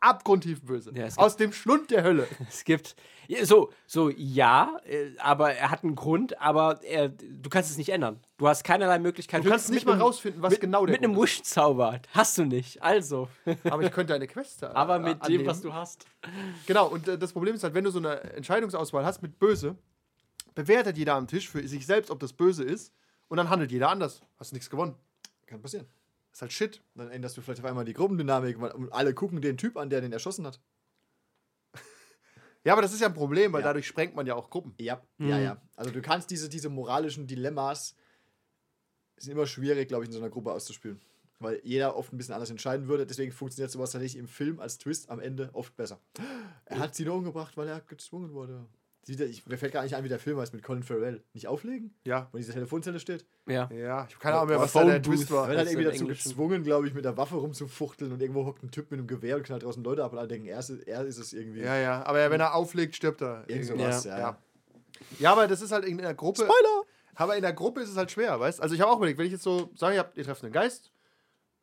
[0.00, 0.92] Abgrundtief böse.
[0.94, 2.26] Ja, Aus dem Schlund der Hölle.
[2.48, 2.94] Es gibt.
[3.42, 7.90] So, so, ja, äh, aber er hat einen Grund, aber er, du kannst es nicht
[7.90, 8.20] ändern.
[8.38, 9.44] Du hast keinerlei Möglichkeit.
[9.44, 11.14] Du kannst nicht mal einem- rausfinden, was mit, genau der Mit einem.
[11.20, 12.00] Wish-Zauber.
[12.14, 12.80] Hast du nicht.
[12.82, 13.28] Also.
[13.64, 15.44] Aber ich könnte eine Quest da- aber mit annehmen.
[15.44, 16.06] dem, was du hast.
[16.66, 19.76] Genau, und äh, das Problem ist halt, wenn du so eine Entscheidungsauswahl hast mit böse,
[20.54, 22.92] bewertet jeder am Tisch für sich selbst, ob das böse ist,
[23.28, 24.22] und dann handelt jeder anders.
[24.38, 24.94] Hast nichts gewonnen.
[25.46, 25.86] Kann passieren.
[26.32, 26.82] Ist halt Shit.
[26.94, 30.00] Dann änderst du vielleicht auf einmal die Gruppendynamik und alle gucken den Typ an, der
[30.00, 30.60] den erschossen hat.
[32.64, 33.68] Ja, aber das ist ja ein Problem, weil Ja.
[33.68, 34.74] dadurch sprengt man ja auch Gruppen.
[34.78, 35.62] Ja, ja, ja.
[35.76, 37.94] Also du kannst diese, diese moralischen Dilemmas
[39.16, 41.00] sind immer schwierig, glaube ich, in so einer Gruppe auszuspielen.
[41.38, 43.06] Weil jeder oft ein bisschen anders entscheiden würde.
[43.06, 46.00] Deswegen funktioniert sowas tatsächlich im Film als Twist am Ende oft besser.
[46.64, 48.66] Er hat sie nur umgebracht, weil er gezwungen wurde.
[49.08, 51.22] Ich, mir fällt gar nicht ein, wie der Film heißt mit Colin Farrell.
[51.32, 51.94] Nicht auflegen?
[52.04, 52.28] Ja.
[52.30, 53.24] Wo in dieser Telefonzelle steht.
[53.46, 53.70] Ja.
[53.72, 55.44] Ja, ich habe keine Ahnung mehr, was da der Twist war.
[55.44, 56.28] Er wird halt Das irgendwie dazu Englischen.
[56.30, 59.36] gezwungen, glaube ich, mit der Waffe rumzufuchteln und irgendwo hockt ein Typ mit einem Gewehr
[59.36, 61.60] und knallt draußen Leute ab und alle denken, er ist, er ist es irgendwie.
[61.60, 63.44] Ja, ja, aber wenn er auflegt, stirbt er.
[63.48, 63.82] Irgend Irgendwie.
[63.84, 64.18] sowas, Ja.
[64.18, 64.18] ja.
[64.18, 64.38] Ja.
[65.20, 66.42] Ja, aber das ist halt in der Gruppe.
[66.42, 66.82] Spoiler!
[67.14, 69.26] Aber in der Gruppe ist es halt schwer, weißt Also ich habe auch überlegt, wenn
[69.26, 70.92] ich jetzt so sage, ihr, habt, ihr trefft einen Geist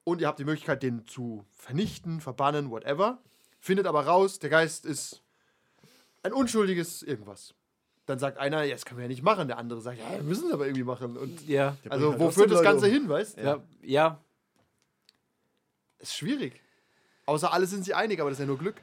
[0.03, 3.19] und ihr habt die Möglichkeit, den zu vernichten, verbannen, whatever,
[3.59, 5.21] findet aber raus, der Geist ist
[6.25, 7.53] ein unschuldiges irgendwas.
[8.07, 9.47] Dann sagt einer, ja, das können wir ja nicht machen.
[9.47, 11.17] Der andere sagt, ja, wir müssen es aber irgendwie machen.
[11.17, 11.77] Und Ja.
[11.89, 12.91] also, halt wo führt das Ganze um.
[12.91, 13.63] hin, weißt Ja.
[13.81, 14.19] Ja.
[15.99, 16.61] Ist schwierig.
[17.25, 18.81] Außer alle sind sich einig, aber das ist ja nur Glück.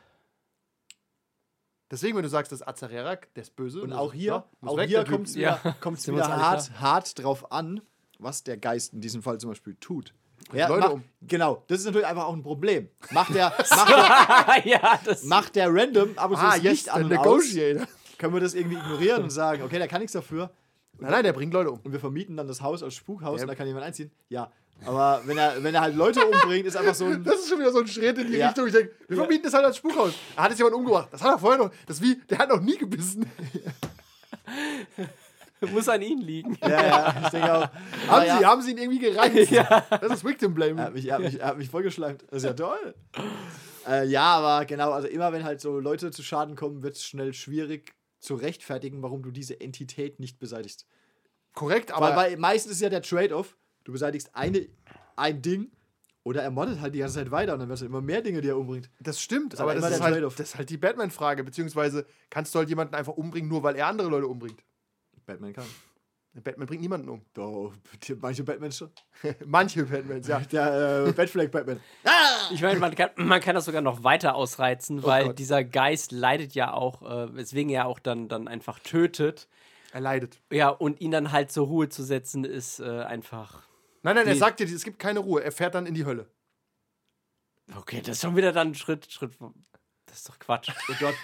[1.90, 3.82] Deswegen, wenn du sagst, das Azarerak, der ist böse.
[3.82, 4.24] Und auch hier,
[4.62, 5.60] ja, auch weg, hier kommt es Ja.
[5.62, 7.80] wieder, hart, hart drauf an,
[8.18, 10.14] was der Geist in diesem Fall zum Beispiel tut.
[10.52, 11.04] Ja, Leute mach- um.
[11.22, 12.88] Genau, das ist natürlich einfach auch ein Problem.
[13.10, 15.24] Macht der, macht der, ja, das.
[15.24, 17.86] macht der random, aber so Ah, das Licht an und aus, Negotiator.
[18.18, 20.50] können wir das irgendwie ignorieren und sagen, okay, der kann nichts dafür
[20.98, 21.80] Nein, nein, der bringt Leute um.
[21.82, 23.44] und wir vermieten dann das Haus als Spukhaus Ja.
[23.44, 24.10] und da kann jemand einziehen.
[24.28, 24.52] Ja,
[24.84, 27.22] aber wenn er, wenn er halt Leute umbringt, ist einfach so ein...
[27.24, 28.48] Das ist schon wieder so ein Schritt in die Ja.
[28.48, 28.66] Richtung.
[28.66, 30.12] Ich denke, wir verbieten das halt als Spukhaus.
[30.36, 31.08] Er hat jetzt jemand umgebracht.
[31.10, 31.70] Das hat er vorher noch.
[31.86, 33.30] Das wie, der hat noch nie gebissen.
[35.72, 36.56] muss an ihn liegen.
[36.60, 37.68] Ja, ja, ich denke auch.
[38.08, 39.52] haben, ja, sie, haben sie ihn irgendwie gereizt?
[40.00, 40.80] Das ist Victim Blame.
[40.80, 42.24] Er hat mich, er hat mich, er hat mich vollgeschleimt.
[42.30, 42.94] Das ist ja toll.
[43.86, 47.04] Äh, ja, aber genau, also immer wenn halt so Leute zu Schaden kommen, wird es
[47.04, 50.86] schnell schwierig zu rechtfertigen, warum du diese Entität nicht beseitigst.
[51.54, 54.68] Korrekt, aber weil, weil meistens ist ja der Trade-off, du beseitigst eine,
[55.16, 55.70] ein Ding
[56.24, 58.40] oder er moddet halt die ganze Zeit weiter und dann wird es immer mehr Dinge,
[58.40, 58.90] die er umbringt.
[59.00, 59.54] das stimmt.
[59.54, 60.36] ist aber aber das immer ist, der halt, Trade-off.
[60.36, 61.44] das ist halt die Batman-Frage.
[61.44, 64.62] Beziehungsweise kannst du halt jemanden einfach umbringen, nur weil er andere Leute umbringt.
[65.32, 65.64] Batman kann.
[66.34, 67.22] Batman bringt niemanden um.
[67.34, 67.72] Doch,
[68.20, 68.90] manche Batmans schon.
[69.46, 70.40] Manche Batmans, ja.
[70.40, 71.80] Der äh, Batflag Batman.
[72.50, 75.38] Ich meine, man kann, man kann das sogar noch weiter ausreizen, weil Gott.
[75.38, 79.48] dieser Geist leidet ja auch, äh, weswegen er auch dann, dann einfach tötet.
[79.92, 80.40] Er leidet.
[80.50, 83.62] Ja, und ihn dann halt zur Ruhe zu setzen, ist äh, einfach.
[84.02, 85.42] Nein, nein, er sagt dir, es gibt keine Ruhe.
[85.42, 86.26] Er fährt dann in die Hölle.
[87.76, 89.32] Okay, das ist schon wieder dann Schritt, Schritt.
[90.12, 90.70] Das ist doch Quatsch.
[90.90, 91.14] Oh Gott.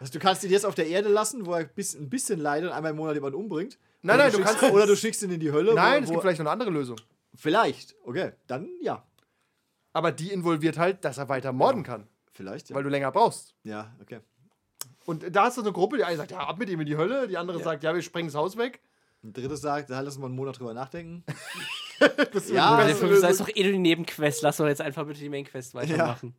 [0.00, 2.70] Also, du kannst ihn jetzt auf der Erde lassen, wo er bis, ein bisschen leidet
[2.70, 3.78] und einmal im Monat jemanden umbringt.
[4.00, 5.74] Nein, Oder nein, du schickst, kannst- Oder du schickst ihn in die Hölle.
[5.74, 6.96] Nein, wo, es gibt vielleicht noch eine andere Lösung.
[7.34, 7.94] Vielleicht.
[8.04, 9.04] Okay, dann ja.
[9.92, 12.06] Aber die involviert halt, dass er weiter morden kann.
[12.32, 12.76] Vielleicht, ja.
[12.76, 13.54] Weil du länger brauchst.
[13.62, 14.20] ja, okay.
[15.06, 16.96] Und da hast du eine Gruppe, die eine sagt, ja, ab mit ihm in die
[16.96, 17.28] Hölle.
[17.28, 18.80] Die andere sagt, ja, wir sprengen das Haus weg.
[19.22, 21.22] Ein drittes sagt, da lass uns mal einen Monat drüber nachdenken.
[22.32, 23.46] Das Ja, sei Lösung.
[23.46, 24.42] doch eh nur die Nebenquest.
[24.42, 26.34] Lass doch jetzt einfach bitte die Mainquest weitermachen.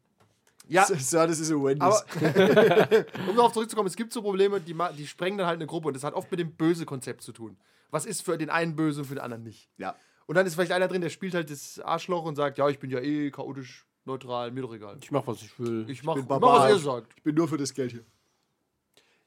[0.67, 1.81] Ja, Sir, das ist ein Wendy's.
[1.81, 5.87] aber um darauf zurückzukommen, es gibt so Probleme, die, die sprengen dann halt eine Gruppe
[5.89, 7.57] und das hat oft mit dem Böse-Konzept zu tun.
[7.91, 9.69] Was ist für den einen böse und für den anderen nicht?
[9.77, 9.95] ja.
[10.27, 12.79] Und dann ist vielleicht einer drin, der spielt halt das Arschloch und sagt, ja, ich
[12.79, 14.97] bin ja eh chaotisch, neutral, mir doch egal.
[14.99, 15.85] Ich mach, was ich will.
[15.87, 17.13] Ich mach, bin ich mach was ihr sagt.
[17.15, 18.03] Ich bin nur für das Geld hier.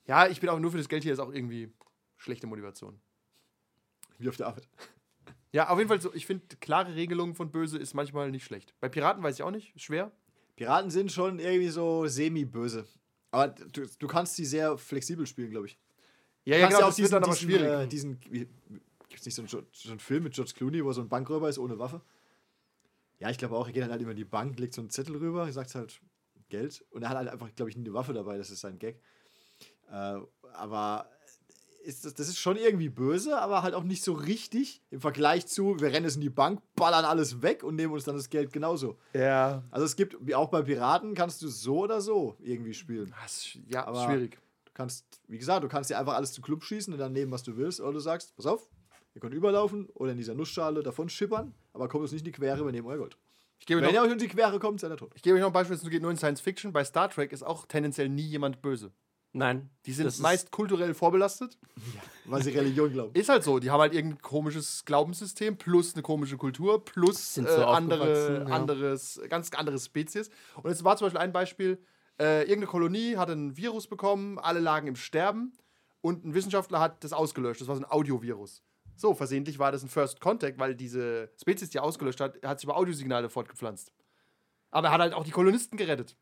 [0.07, 1.73] Ja, ich bin auch nur für das Geld hier, ist auch irgendwie
[2.17, 3.01] schlechte Motivation.
[4.19, 4.69] Wie auf der Arbeit.
[5.53, 8.75] Ja, auf jeden Fall so, ich finde, klare Regelungen von böse ist manchmal nicht schlecht.
[8.81, 10.11] Bei Piraten weiß ich auch nicht, ist schwer.
[10.59, 12.85] Piraten sind schon irgendwie so semi-böse.
[13.31, 15.79] Aber du, du kannst die sehr flexibel spielen, glaube ich.
[16.45, 17.69] Ja, ja, genau, ja auch das wird diesen, dann aber diesen, schwierig.
[17.69, 18.21] Äh, diesen
[19.09, 21.49] Gibt es nicht so einen, so einen Film mit George Clooney, wo so ein Bankräuber
[21.49, 22.01] ist ohne Waffe?
[23.21, 24.91] Ja, ich glaube auch, er geht dann halt immer in die Bank, legt so einen
[24.91, 26.01] Zettel rüber, sagt halt
[26.49, 28.81] Geld und er hat halt einfach, glaube ich, nie eine Waffe dabei, das ist sein
[28.81, 29.01] Gag.
[29.93, 30.19] Äh,
[30.55, 31.09] aber
[31.85, 35.47] ist das, das ist schon irgendwie böse, aber halt auch nicht so richtig im Vergleich
[35.47, 38.29] zu, wir rennen jetzt in die Bank, ballern alles weg und nehmen uns dann das
[38.31, 38.99] Geld genauso.
[39.15, 39.63] Ja.
[39.71, 43.15] Also es gibt, wie auch bei Piraten, kannst du so oder so irgendwie spielen.
[43.69, 44.39] Ja, Aber- schwierig.
[44.65, 47.33] Du kannst, wie gesagt, du kannst dir einfach alles zu Club schießen und dann nehmen,
[47.33, 47.81] was du willst.
[47.81, 48.69] Oder du sagst, pass auf,
[49.15, 52.33] ihr könnt überlaufen oder in dieser Nussschale davon schippern, aber kommt uns nicht in die
[52.33, 53.17] Quere, wir nehmen euer Gold.
[53.59, 55.11] Ich gebe, Wenn euch ihr noch, euch in die Quere kommt, seid ihr tot.
[55.17, 56.73] ich gebe euch noch ein Beispiel, es geht nur in Science Fiction.
[56.73, 58.93] Bei Star Trek ist auch tendenziell nie jemand böse.
[59.33, 59.71] Nein.
[59.85, 61.59] Die sind meist kulturell vorbelastet.
[62.25, 63.15] Weil sie Religion glauben.
[63.15, 63.59] Ist halt so.
[63.59, 68.49] Die haben halt irgendein komisches Glaubenssystem plus eine komische Kultur plus äh, so andere, aufgewachsen,
[68.49, 68.55] ja.
[68.55, 70.31] anderes, ganz andere Spezies.
[70.57, 71.79] Und jetzt war zum Beispiel ein Beispiel:
[72.19, 75.53] äh, irgendeine Kolonie hat ein Virus bekommen, alle lagen im Sterben
[76.01, 77.61] und ein Wissenschaftler hat das ausgelöscht.
[77.61, 78.63] Das war so ein Audiovirus.
[78.97, 82.59] So, versehentlich war das ein First Contact, weil diese Spezies, die er ausgelöscht hat, hat
[82.59, 83.93] sich über Audiosignale fortgepflanzt.
[84.71, 86.17] Aber er hat halt auch die Kolonisten gerettet.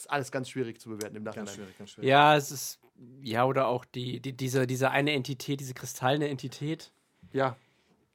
[0.00, 1.44] Ist alles ganz schwierig zu bewerten im Nachhinein.
[1.44, 2.08] Ganz schwierig, ganz schwierig.
[2.08, 2.80] Ja, es ist.
[3.22, 6.90] Ja, oder auch die, die, diese, diese eine Entität, diese kristallene Entität,
[7.32, 7.56] Ja,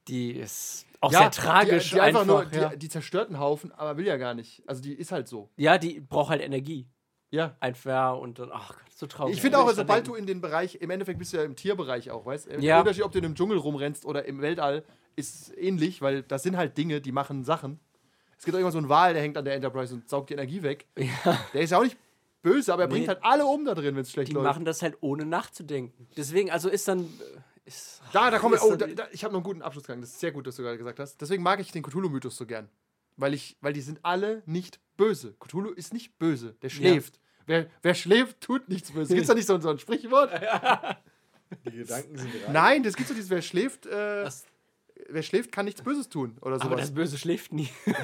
[0.08, 1.90] die ist auch ja sehr tragisch.
[1.90, 2.70] Die, die einfach, nur, ja.
[2.70, 4.64] die, die zerstört einen Haufen, aber will ja gar nicht.
[4.66, 5.48] Also die ist halt so.
[5.56, 6.88] ja, die braucht halt Energie.
[7.30, 7.56] Ja.
[7.60, 9.34] Einfach und dann, ach Gott, so traurig.
[9.34, 11.54] Ich finde auch, Wenn sobald du in den Bereich, im Endeffekt bist du ja im
[11.54, 12.50] Tierbereich auch, weißt du?
[12.54, 12.60] Ja.
[12.60, 14.84] Der Unterschied, ob du in einem Dschungel rumrennst oder im Weltall,
[15.14, 17.78] ist ähnlich, weil das sind halt Dinge, die machen Sachen.
[18.38, 20.34] Es gibt auch immer so einen Wal, der hängt an der Enterprise und saugt die
[20.34, 20.86] Energie weg.
[20.98, 21.96] Ja, Der ist ja auch nicht
[22.42, 22.94] böse, aber er Nee.
[22.94, 24.44] bringt halt alle um da drin, wenn es schlecht die läuft.
[24.46, 26.06] machen das halt ohne nachzudenken.
[26.16, 27.00] Deswegen, also ist dann.
[27.00, 27.08] äh,
[27.68, 28.62] Ist, da, da kommen wir.
[28.62, 30.00] Oh, da, da, ich habe noch einen guten Abschlussgang.
[30.00, 31.20] Das ist sehr gut, dass du gerade gesagt hast.
[31.20, 32.68] Deswegen mag ich den Cthulhu-Mythos so gern.
[33.16, 35.34] Weil, ich, weil die sind alle nicht böse.
[35.40, 36.54] Cthulhu ist nicht böse.
[36.62, 37.18] Der schläft.
[37.46, 39.08] Wer, wer schläft, tut nichts Böses.
[39.08, 40.30] Gibt es da nicht so, so ein Sprichwort?
[41.64, 42.52] Die Gedanken sind rein.
[42.52, 43.90] Nein, das gibt so dieses, wer schläft, äh,
[44.24, 44.44] Das-
[45.08, 46.36] wer schläft, kann nichts Böses tun.
[46.40, 46.80] Oder aber sowas.
[46.80, 47.68] das Böse schläft nie.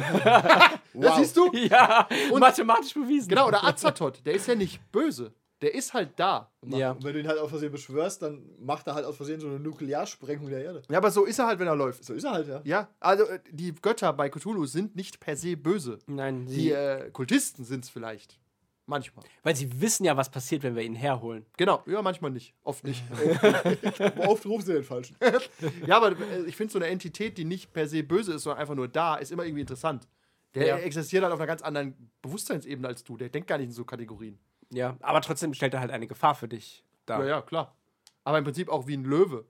[0.94, 1.50] Das siehst du?
[1.54, 2.06] ja,
[2.38, 3.28] mathematisch bewiesen.
[3.30, 5.32] Genau, oder Azathoth, der ist ja nicht böse.
[5.62, 6.50] Der ist halt da.
[6.66, 6.90] Ja.
[6.90, 9.46] Und wenn du ihn halt aus Versehen beschwörst, dann macht er halt aus Versehen so
[9.46, 10.82] eine Nuklearsprengung der Erde.
[10.90, 12.04] Ja, aber so ist er halt, wenn er läuft.
[12.04, 12.60] So ist er halt, ja.
[12.64, 15.98] Ja, also äh, die Götter bei Cthulhu sind nicht per se böse.
[16.08, 18.40] Nein, sie, Die äh, Kultisten sind es vielleicht.
[18.86, 19.24] Manchmal.
[19.44, 21.46] weil sie wissen ja, was passiert, wenn wir ihn herholen.
[21.56, 22.52] Genau, ja, manchmal nicht.
[22.64, 23.02] Oft nicht.
[24.00, 25.16] Aber oft rufen sie den Falschen.
[25.86, 28.60] ja, aber äh, ich finde so eine Entität, die nicht per se böse ist, sondern
[28.60, 30.08] einfach nur da, ist immer irgendwie interessant.
[30.54, 30.76] Der Ja.
[30.78, 33.16] existiert halt auf einer ganz anderen Bewusstseinsebene als du.
[33.16, 34.38] Der denkt gar nicht in so Kategorien.
[34.70, 37.20] Ja, aber trotzdem stellt er halt eine Gefahr für dich dar.
[37.20, 37.76] Ja, ja, klar.
[38.24, 39.46] Aber im Prinzip auch wie ein Löwe.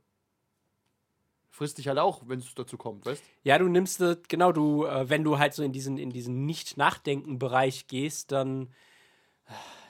[1.50, 4.86] Frisst dich halt auch, wenn es dazu kommt, weißt Ja, du nimmst, äh, genau, du,
[4.86, 8.70] äh, wenn du halt so in diesen, in diesen Nicht-Nachdenken-Bereich gehst, dann,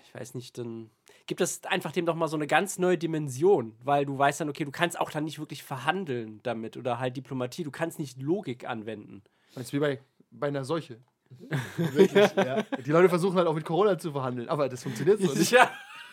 [0.04, 0.90] ich weiß nicht, dann
[1.26, 4.48] gibt es einfach dem doch mal so eine ganz neue Dimension, weil du weißt dann,
[4.48, 8.20] okay, du kannst auch dann nicht wirklich verhandeln damit oder halt Diplomatie, du kannst nicht
[8.20, 9.22] Logik anwenden.
[9.54, 10.00] Das ist wie bei,
[10.30, 10.98] bei einer Seuche.
[11.76, 12.62] Wirklich, ja.
[12.84, 15.52] Die Leute versuchen halt auch mit Corona zu verhandeln, aber das funktioniert so nicht.
[15.52, 15.70] Ja.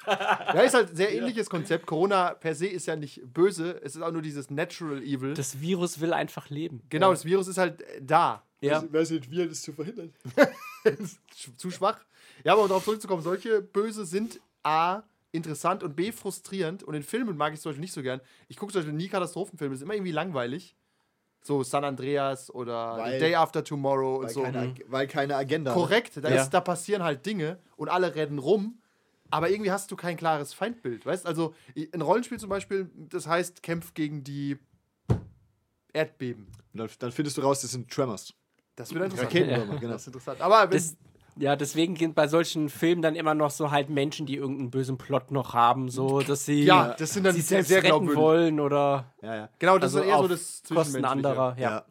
[0.08, 1.86] Ja, ist halt ein sehr ähnliches Konzept.
[1.86, 5.34] Corona per se ist ja nicht böse, es ist auch nur dieses Natural Evil.
[5.34, 6.82] Das Virus will einfach leben.
[6.90, 8.42] genau, das Virus ist halt da.
[8.62, 8.84] Ja.
[8.90, 10.14] Wer sind wir, das zu verhindern?
[11.58, 12.00] Zu schwach.
[12.44, 16.84] Ja, aber um darauf zurückzukommen, solche Böse sind A, interessant und B, frustrierend.
[16.84, 18.22] Und in Filmen mag ich zum Beispiel nicht so gern.
[18.48, 20.76] Ich gucke zum Beispiel nie Katastrophenfilme, das ist immer irgendwie langweilig.
[21.42, 24.42] So San Andreas oder Weil- The Day After Tomorrow und Weil, so.
[24.44, 25.74] keine, Ag- weil keine Agenda.
[25.74, 26.42] Korrekt, da, Ja.
[26.42, 28.82] ist, da passieren halt Dinge und alle rennen rum,
[29.30, 31.26] aber irgendwie hast du kein klares Feindbild, weißt?
[31.26, 31.54] Also
[31.94, 34.58] ein Rollenspiel zum Beispiel, das heißt, kämpf gegen die
[35.94, 36.48] Erdbeben.
[36.74, 38.34] Dann findest du raus, das sind Tremors.
[38.76, 39.28] Das wird interessant.
[39.34, 39.94] Raketenwürmer, genau.
[39.94, 40.42] Das ist interessant.
[40.42, 40.96] Aber wenn, Das,
[41.38, 44.98] ja, deswegen sind bei solchen Filmen dann immer noch so halt Menschen, die irgendeinen bösen
[44.98, 48.16] Plot noch haben, so dass sie Ja, das sind dann sie sehr- selbst sehr retten
[48.16, 49.50] wollen oder Ja, ja.
[49.60, 51.08] genau, das also ist eher so auf das Kosten Zwischenmenschliche.
[51.08, 51.56] anderer.
[51.58, 51.70] Ja.
[51.72, 51.86] Ja.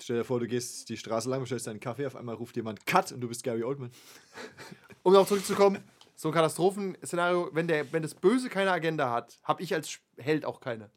[0.00, 2.86] Stell dir vor, du gehst die Straße lang, bestellst deinen Kaffee, auf einmal ruft jemand
[2.86, 3.90] Cut und du bist Gary Oldman.
[5.04, 5.78] Um darauf zurückzukommen,
[6.16, 10.44] so ein Katastrophenszenario, wenn, der, wenn das Böse keine Agenda hat, habe ich als Held
[10.44, 10.90] auch keine.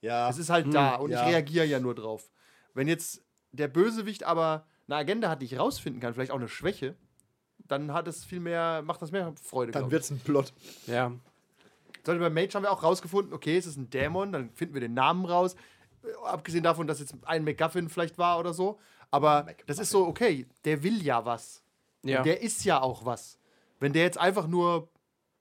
[0.00, 0.28] Ja.
[0.28, 1.22] Es ist halt da und ja.
[1.22, 2.30] ich reagiere ja nur drauf.
[2.74, 3.22] Wenn jetzt
[3.52, 6.96] der Bösewicht aber eine Agenda hat, die ich rausfinden kann, vielleicht auch eine Schwäche,
[7.68, 9.72] dann hat es viel mehr, macht das mehr Freude.
[9.72, 10.52] dann glaub wird's ein Plot.
[10.86, 11.12] ja.
[12.04, 14.80] Beispiel bei Mage haben wir auch rausgefunden, okay, es ist ein Dämon, dann finden wir
[14.80, 15.56] den Namen raus.
[16.02, 18.78] Äh, Abgesehen davon, dass jetzt ein MacGuffin vielleicht war oder so.
[19.10, 21.62] Aber das ist so, okay, der will ja was.
[22.02, 22.18] Ja.
[22.18, 23.38] Und der ist ja auch was.
[23.78, 24.88] Wenn der jetzt einfach nur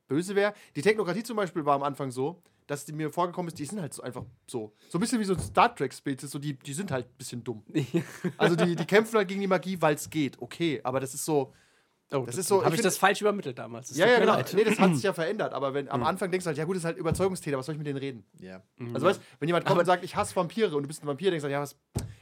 [0.08, 0.54] böse wäre.
[0.76, 3.80] Die Technokratie zum Beispiel war am Anfang so, dass die mir vorgekommen ist, die sind
[3.80, 4.74] halt so einfach so.
[4.90, 7.44] So ein bisschen wie so ein Star Trek-Spezies, so die, die sind halt ein bisschen
[7.44, 7.64] dumm.
[8.38, 10.42] Also die, die kämpfen halt gegen die Magie, weil es geht.
[10.42, 11.54] Okay, aber das ist so.
[12.12, 13.92] Oh, Das ist so- Habe ich ich das falsch übermittelt damals?
[13.92, 14.34] Es Ja, ja, genau.
[14.36, 14.54] leid.
[14.54, 15.54] Nee, das hat sich ja verändert.
[15.54, 17.74] Aber wenn am Anfang denkst du halt, ja gut, das ist halt Überzeugungstäter, was soll
[17.76, 18.26] ich mit denen reden?
[18.40, 18.64] Ja.
[18.94, 21.32] Also weißt wenn jemand kommt und sagt, ich hasse Vampire und du bist ein Vampir,
[21.32, 21.76] denkst du, ja, was.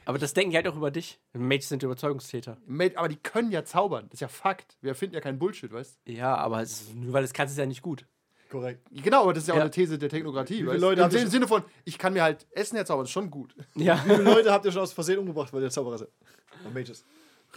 [0.06, 1.20] Aber das denken die halt auch über dich.
[1.34, 2.58] Mages sind Überzeugungstäter.
[2.66, 4.06] Mate, Aber die können ja zaubern.
[4.10, 4.78] Das ist ja Fakt.
[4.82, 7.66] Wir erfinden ja keinen Bullshit, weißt Ja, aber es nur weil es kannst, ist ja
[7.68, 8.06] nicht gut.
[8.50, 8.88] korrekt.
[8.92, 9.64] Genau, aber das ist ja auch Ja.
[9.64, 10.56] eine These der Technokratie.
[10.58, 10.82] viele weißt?
[10.82, 13.54] Leute Im Sinne von, ich kann mir halt Essen herzaubern, das ist schon gut.
[13.76, 14.02] Ja.
[14.06, 16.10] Wie viele Leute habt ihr schon aus Versehen umgebracht, weil ihr Zauberer seid?
[16.66, 17.04] Und Mages.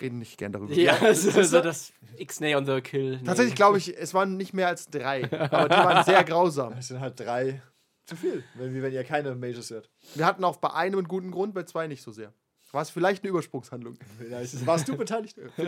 [0.01, 0.73] Reden nicht gern darüber.
[0.75, 3.21] Ja, also, so das X-Nay on the Kill.
[3.25, 6.75] Tatsächlich glaube ich, es waren nicht mehr als drei, aber die waren sehr grausam.
[6.79, 7.63] Es sind halt drei
[8.07, 9.89] zu viel, wenn, wenn ihr keine Mages seid.
[10.15, 12.33] Wir hatten auch bei einem einen guten Grund, bei zwei nicht so sehr.
[12.73, 13.99] War es vielleicht eine Übersprungshandlung?
[14.19, 15.39] Vielleicht Warst du beteiligt?
[15.57, 15.65] Ich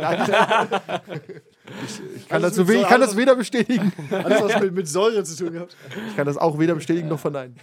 [2.29, 3.91] kann, Alles dazu, ich kann das weder bestätigen.
[4.11, 5.77] Alles was mit, mit Säure zu tun gehabt.
[6.09, 7.57] Ich kann das auch weder bestätigen noch verneinen.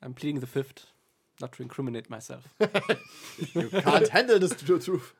[0.00, 0.91] I'm pleading the fifth.
[1.42, 2.44] Not to incriminate myself.
[2.60, 5.12] Can't handle this tr- truth.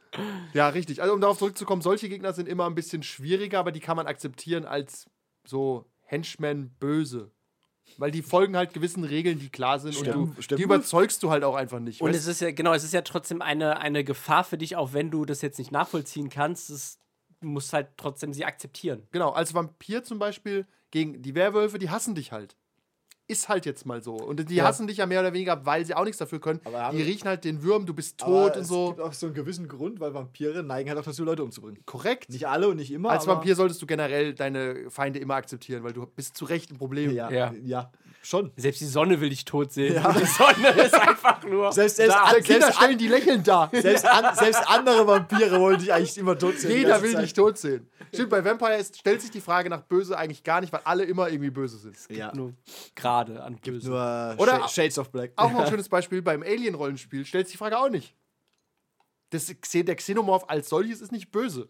[0.55, 1.03] Ja, richtig.
[1.03, 4.07] Also um darauf zurückzukommen, solche Gegner sind immer ein bisschen schwieriger, aber die kann man
[4.07, 5.11] akzeptieren als
[5.45, 7.33] so Henchmen böse.
[7.99, 10.59] Weil die folgen halt gewissen Regeln, die klar sind und Stimmt, du, stimmt.
[10.61, 12.01] die überzeugst du halt auch einfach nicht.
[12.01, 12.21] Und weißt?
[12.21, 15.11] es ist ja, genau, es ist ja trotzdem eine, eine Gefahr für dich, auch wenn
[15.11, 16.71] du das jetzt nicht nachvollziehen kannst.
[16.71, 16.99] Es,
[17.41, 19.09] du musst halt trotzdem sie akzeptieren.
[19.11, 22.57] Genau, als Vampir zum Beispiel gegen die Werwölfe, die hassen dich halt.
[23.33, 24.15] Ist halt jetzt mal so.
[24.17, 24.65] Und die Ja.
[24.65, 26.61] hassen dich ja mehr oder weniger, weil sie auch nichts dafür können.
[26.65, 28.89] Aber die riechen halt den Würm, du bist Aber tot und Es so.
[28.89, 31.83] gibt auch so einen gewissen Grund, weil Vampire neigen halt auch dazu, Leute umzubringen.
[31.87, 32.29] Korrekt.
[32.29, 33.11] Nicht alle und nicht immer.
[33.11, 36.71] Als aber Vampir solltest du generell deine Feinde immer akzeptieren, weil du bist zu Recht
[36.71, 37.11] ein Problem.
[37.13, 37.53] Ja, Ja.
[37.65, 37.91] ja.
[38.23, 38.53] Schon.
[38.57, 39.95] Selbst die Sonne will dich tot sehen.
[39.95, 40.13] Ja.
[40.19, 41.73] Die Sonne ist einfach nur.
[41.73, 42.23] Selbst, selbst, da.
[42.25, 43.69] an, Kinder stellen die lächelnd da.
[43.73, 46.71] selbst, an, selbst andere Vampire wollen dich eigentlich immer tot sehen.
[46.71, 47.25] Jeder will Zeit.
[47.25, 47.89] dich tot sehen.
[48.15, 51.05] Stimmt, bei Vampire ist, stellt sich die Frage nach böse eigentlich gar nicht, weil alle
[51.05, 51.97] immer irgendwie böse sind.
[52.11, 52.33] Ja.
[52.35, 52.55] nur
[52.95, 53.89] gerade an Böse.
[53.89, 55.33] Nur Oder- Sh Shades of Black.
[55.37, 58.15] Auch noch ein schönes Beispiel beim Alien-Rollenspiel stellt sich die Frage auch nicht.
[59.31, 61.69] Das, der Xenomorph als solches ist nicht böse.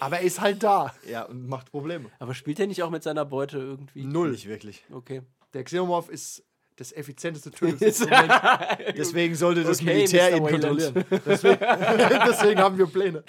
[0.00, 0.92] Aber er ist halt da.
[1.08, 2.10] Ja, und macht Probleme.
[2.18, 4.04] Aber spielt er nicht auch mit seiner Beute irgendwie?
[4.04, 4.32] Null.
[4.32, 4.84] Nicht wirklich.
[4.90, 5.22] Okay.
[5.54, 6.44] Der Xenomorph ist
[6.76, 8.32] das effizienteste Tötungsinstrument.
[8.96, 11.04] Deswegen sollte das Okay, Militär ihn kontrollieren.
[11.26, 13.24] Deswegen haben wir Pläne.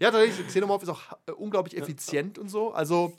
[0.00, 2.72] Ja, tatsächlich, Xenomorph ist auch äh, unglaublich effizient und so.
[2.72, 3.12] Also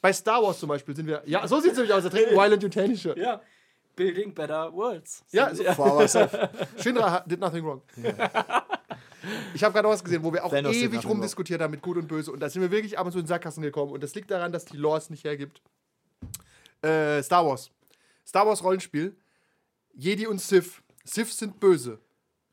[0.00, 1.22] bei Star Wars zum Beispiel sind wir.
[1.26, 2.02] Ja, so sieht es nämlich aus.
[2.02, 3.18] Da trinken Violent Utani Shirt.
[3.18, 3.40] Ja.
[3.94, 5.24] Building better worlds.
[5.30, 6.34] Ja, so, For ourselves.
[6.82, 7.82] Shinra did nothing wrong.
[9.54, 11.96] Ich habe gerade noch was gesehen, wo wir auch Thanos ewig rumdiskutiert haben mit Gut
[11.96, 12.30] und Böse.
[12.30, 13.92] Und da sind wir wirklich ab und zu in den Sackgassen gekommen.
[13.92, 15.62] Und das liegt daran, dass die Lore es nicht hergibt.
[16.82, 17.70] Äh, Star Wars.
[18.26, 19.16] Star Wars Rollenspiel.
[19.94, 20.82] Jedi und Sith.
[21.04, 21.98] Sith sind böse.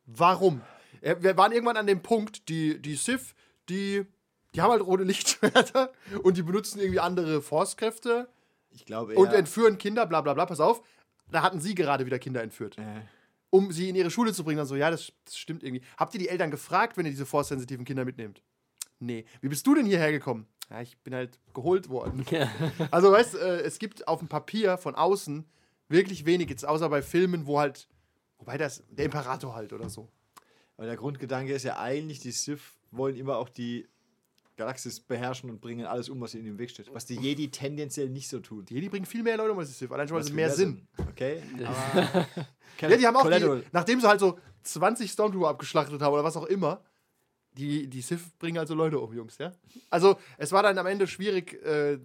[0.06, 0.62] Warum?
[1.02, 3.34] Äh, Wir waren irgendwann an dem Punkt, die, die Sith,
[3.70, 4.06] die,
[4.56, 5.92] die haben halt rote Lichtschwerter
[6.24, 8.30] und die benutzen irgendwie andere Force-Kräfte
[8.72, 10.46] Ich glaube, und eher- entführen Kinder, bla bla bla.
[10.46, 10.82] Pass auf,
[11.32, 13.02] da hatten sie gerade wieder Kinder entführt Äh,
[13.50, 14.58] um sie in ihre Schule zu bringen.
[14.58, 15.84] Dann so, ja, das, das stimmt irgendwie.
[15.98, 18.42] Habt ihr die Eltern gefragt, wenn ihr diese force-sensitiven Kinder mitnehmt?
[19.00, 19.26] Nee.
[19.42, 20.48] Wie bist du denn hierher gekommen?
[20.70, 22.26] Ja, ich bin halt geholt worden.
[22.92, 25.46] Also, weißt du, äh, es gibt auf dem Papier von außen
[25.90, 27.88] wirklich wenig, jetzt außer bei Filmen, wo halt,
[28.38, 30.10] wobei das, der Imperator halt oder so.
[30.78, 32.62] Aber der Grundgedanke ist ja eigentlich, die Sith
[32.92, 33.88] wollen immer auch die
[34.56, 36.94] Galaxis beherrschen und bringen alles um, was ihnen im Weg steht.
[36.94, 38.66] Was die Jedi tendenziell nicht so tun.
[38.66, 40.50] Die Jedi bringen viel mehr Leute um als die Sith, allein schon, weil sie mehr
[40.50, 40.88] Sinn.
[41.10, 41.42] Okay.
[42.82, 46.36] Ja, die haben auch, die, nachdem sie halt so 20 Stormtrooper abgeschlachtet haben oder was
[46.36, 46.84] auch immer,
[47.58, 49.52] die, die Sith bringen also Leute um, Jungs, ja?
[49.90, 52.00] Also, es war dann am Ende schwierig, äh,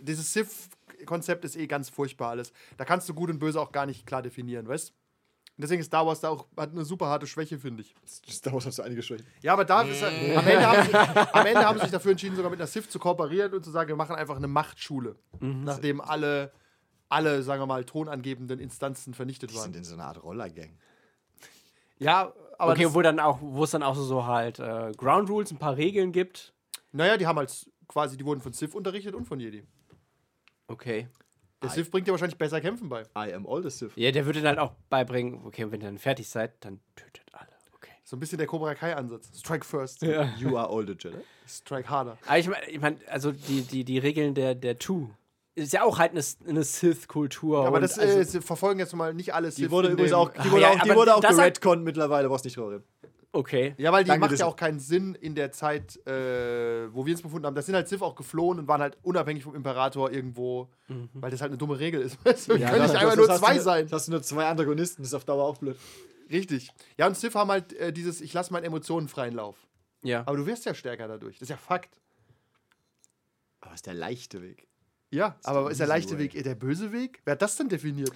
[0.00, 2.52] dieses Sith-Konzept ist eh ganz furchtbar alles.
[2.76, 5.86] Da kannst du gut und böse auch gar nicht klar definieren, weißt Und deswegen ist
[5.86, 7.94] Star Wars da auch, hat eine super harte Schwäche, finde ich.
[8.28, 9.26] Star Wars hast du einige Schwächen.
[9.42, 10.94] Ja, aber da ist, halt- am, Ende haben sie,
[11.32, 13.70] am Ende haben sie sich dafür entschieden, sogar mit einer Sith zu kooperieren und zu
[13.70, 16.52] sagen, wir machen einfach eine Machtschule, nachdem alle,
[17.08, 19.64] alle, sagen wir mal, tonangebenden Instanzen vernichtet Die waren.
[19.64, 20.76] sind in so einer Art Rollergang.
[21.98, 25.50] Ja, aber okay, wo dann auch, wo es dann auch so halt äh, Ground Rules,
[25.50, 26.52] ein paar Regeln gibt.
[26.92, 29.62] naja, die haben halt quasi, die wurden von Sith unterrichtet und von Jedi.
[30.68, 31.08] Okay.
[31.62, 33.02] Der Sith bringt dir wahrscheinlich besser kämpfen bei.
[33.16, 33.92] I am all the Sith.
[33.94, 37.48] Ja, der würde dann auch beibringen, okay, wenn ihr dann fertig seid, dann tötet alle.
[37.74, 37.92] Okay.
[38.02, 39.30] So ein bisschen der Cobra Kai-Ansatz.
[39.38, 41.18] Strike first, You are all the Jedi.
[41.46, 42.18] strike harder.
[42.26, 45.10] Aber ich meine, ich mein, also die, die, die Regeln der, der Two
[45.54, 47.66] ist ja auch halt eine, eine Sith-Kultur.
[47.66, 49.64] aber und das also, äh, sie verfolgen jetzt mal nicht alle Sith.
[49.66, 51.38] Die wurde in übrigens auch, die wurde ja, auch, die aber wurde auch das hat-
[51.38, 52.82] geredconnt mittlerweile, was nicht reden.
[53.34, 53.74] Okay.
[53.78, 57.06] Ja, weil die Danke, macht das- ja auch keinen Sinn in der Zeit, äh, wo
[57.06, 57.54] wir uns befunden haben.
[57.54, 60.68] Da sind halt Sith auch geflohen und waren halt unabhängig vom Imperator irgendwo,
[61.14, 62.18] weil das halt eine dumme Regel ist.
[62.26, 63.84] Weißt du, können nicht einmal nur zwei sein.
[63.86, 65.78] Das hast du nur zwei Antagonisten, das ist auf Dauer auch blöd.
[66.30, 66.70] Richtig.
[66.98, 69.56] Ja, und Sith haben halt äh, dieses, ich lasse meinen Emotionen freien Lauf.
[70.02, 70.22] Ja.
[70.26, 71.36] Aber du wirst ja stärker dadurch.
[71.36, 72.00] Das ist ja Fakt.
[73.60, 74.66] Aber ist der leichte Weg.
[75.12, 76.24] Ja, aber ist der leichte way.
[76.24, 77.20] Weg eher der böse Weg?
[77.24, 78.12] Wer hat das denn definiert?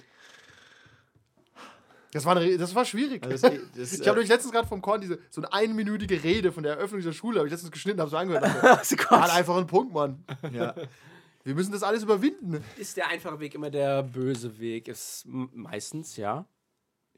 [2.11, 3.23] Das war, eine, das war schwierig.
[3.23, 6.23] Also das- das, ich äh, habe nämlich letztens gerade vom Korn diese so eine einminütige
[6.23, 8.43] Rede von der Eröffnung dieser Schule, habe ich letztens geschnitten, habe so angehört.
[8.43, 10.23] War einfach ein Punkt, Mann.
[10.51, 10.73] Ja.
[11.43, 12.63] Wir müssen das alles überwinden.
[12.77, 14.87] Ist der einfache Weg immer der böse Weg?
[14.87, 16.45] Ist meistens, ja.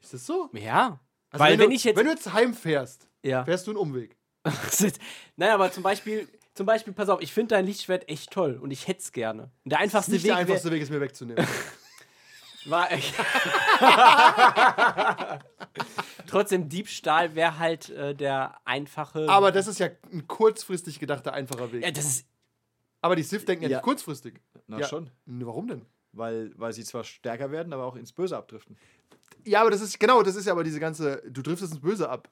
[0.02, 0.50] Ist das so?
[0.52, 1.00] Ja.
[1.30, 1.96] Also Weil wenn, wenn du, ich jetzt.
[1.96, 3.44] wenn du jetzt heimfährst, ja.
[3.44, 4.16] fährst du einen Umweg.
[5.36, 8.70] naja, aber zum Beispiel, zum Beispiel, pass auf, ich finde dein Lichtschwert echt toll und
[8.70, 9.50] ich hätte es gerne.
[9.64, 11.46] Und der einfachste Nicht Weg der wär- einfachste Weg, es mir wegzunehmen.
[12.66, 12.88] war.
[16.26, 19.28] Trotzdem, Diebstahl wäre halt äh, der einfache.
[19.28, 21.82] Aber das ist ja ein kurzfristig gedachter, einfacher Weg.
[21.84, 22.26] Ja, das ist.
[23.00, 23.76] Aber die Sith denken ja, Ja.
[23.78, 24.40] nicht kurzfristig.
[24.66, 24.86] Na ja.
[24.86, 25.10] schon.
[25.24, 25.86] Warum denn?
[26.12, 28.76] Weil, weil sie zwar stärker werden, aber auch ins Böse abdriften.
[29.44, 32.10] Ja, aber das ist, genau, das ist ja aber diese ganze, du driftest ins Böse
[32.10, 32.28] ab.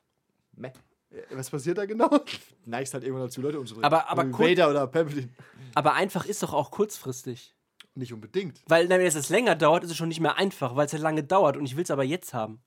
[0.53, 0.73] Meh.
[1.11, 2.11] Äh, Was passiert da genau?
[2.65, 3.85] Neigst halt irgendwann dazu, Leute umzubringen.
[3.85, 5.29] Aber- aber Vader oder Palpatine.
[5.75, 7.55] Aber einfach ist doch auch kurzfristig.
[7.95, 8.63] Nicht unbedingt.
[8.67, 11.25] Weil, wenn es länger dauert, ist es schon nicht mehr einfach, weil es ja lange
[11.25, 12.63] dauert und ich will es aber jetzt haben.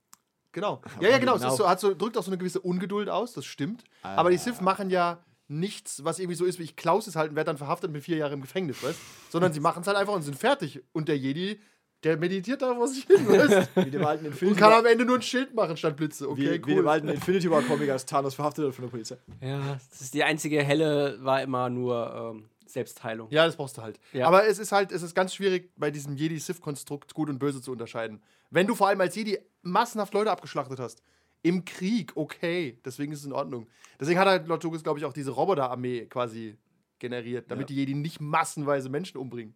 [0.52, 0.82] Genau.
[1.00, 1.36] Ja, ja, genau.
[1.36, 1.54] Es genau.
[1.54, 3.86] ist so, hat so, drückt auch so eine gewisse Ungeduld aus, das stimmt.
[4.02, 7.30] Aber die Sith machen ja nichts, was irgendwie so ist, wie ich Klaus es halt
[7.30, 9.98] und werde dann verhaftet mit vier Jahren im Gefängnis, weißt Sondern sie machen es halt
[9.98, 10.84] einfach und sind fertig.
[10.92, 11.60] Und der Jedi,
[12.04, 13.28] der meditiert da vor sich hin,
[13.76, 16.26] Wie dem alten Und kann am Ende nur ein Schild machen statt Blitze.
[16.26, 16.88] wie, Okay, wie dem cool.
[16.90, 19.18] alten Infinity War Comic, als Thanos verhaftet wird von der Polizei.
[19.42, 23.28] Ja, das ist die einzige helle war immer nur ähm, Selbstheilung.
[23.32, 24.00] Ja, das brauchst du halt.
[24.14, 24.28] Ja.
[24.28, 27.72] Aber es ist halt, es ist ganz schwierig, bei diesem Jedi-Sith-Konstrukt gut und böse zu
[27.72, 28.22] unterscheiden.
[28.50, 31.04] Wenn du vor allem als Jedi massenhaft Leute abgeschlachtet hast,
[31.44, 33.68] im Krieg, okay, deswegen ist es in Ordnung.
[34.00, 36.56] Deswegen hat halt Lord Lucas, glaube ich, auch diese Roboter-Armee quasi
[37.00, 37.74] generiert, damit Ja.
[37.76, 39.56] die Jedi nicht massenweise Menschen umbringen.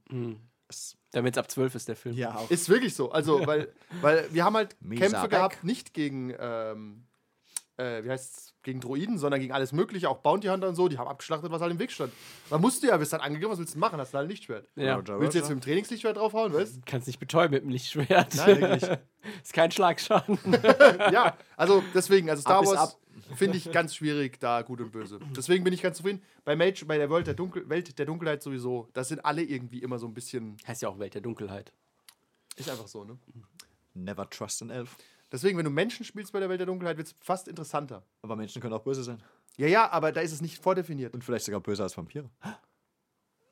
[1.12, 2.16] Damit es ab 12 ist der Film.
[2.16, 2.50] Ja, auch.
[2.50, 3.12] Ist wirklich so.
[3.12, 7.08] Also, weil, weil wir haben halt Kämpfe gehabt, nicht gegen, ähm,
[7.78, 10.98] äh, wie heißt's, gegen Droiden, sondern gegen alles Mögliche, auch Bounty Hunter und so, die
[10.98, 12.12] haben abgeschlachtet, was halt im Weg stand.
[12.50, 14.00] Man musste ja, bist dann angegriffen, was willst du machen?
[14.00, 14.68] Hast du halt ein Lichtschwert.
[14.76, 14.96] Ja.
[14.96, 18.36] Roger, Willst du jetzt mit dem Trainingslichtschwert draufhauen, weißt Kannst nicht betäuben mit dem Lichtschwert.
[18.36, 19.00] Nein, wirklich.
[19.44, 20.40] ist kein Schlagschaden.
[21.12, 22.98] ja, also deswegen, also Star Ab Wars
[23.36, 25.20] finde ich ganz schwierig, da gut und böse.
[25.36, 26.22] Deswegen bin ich ganz zufrieden.
[26.44, 29.82] Bei Mage, bei der Welt der, Dunkel, Welt der Dunkelheit sowieso, das sind alle irgendwie
[29.84, 31.72] immer so ein bisschen, heißt ja auch Welt der Dunkelheit.
[32.56, 33.18] ist einfach so, ne?
[33.94, 34.98] Never trust an Elf.
[35.32, 38.04] Deswegen, wenn du Menschen spielst bei der Welt der Dunkelheit, wird es fast interessanter.
[38.22, 39.22] Aber Menschen können auch böse sein.
[39.58, 41.14] Ja, ja, aber da ist es nicht vordefiniert.
[41.14, 42.30] Und vielleicht sogar böser als Vampire.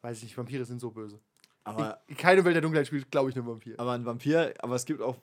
[0.01, 1.19] Weiß ich nicht, Vampire sind so böse.
[1.63, 3.79] Aber, Ich, keine Welt der Dunkelheit spielt, glaube ich, einen Vampir.
[3.79, 5.15] aber ein Vampir, aber es gibt auch,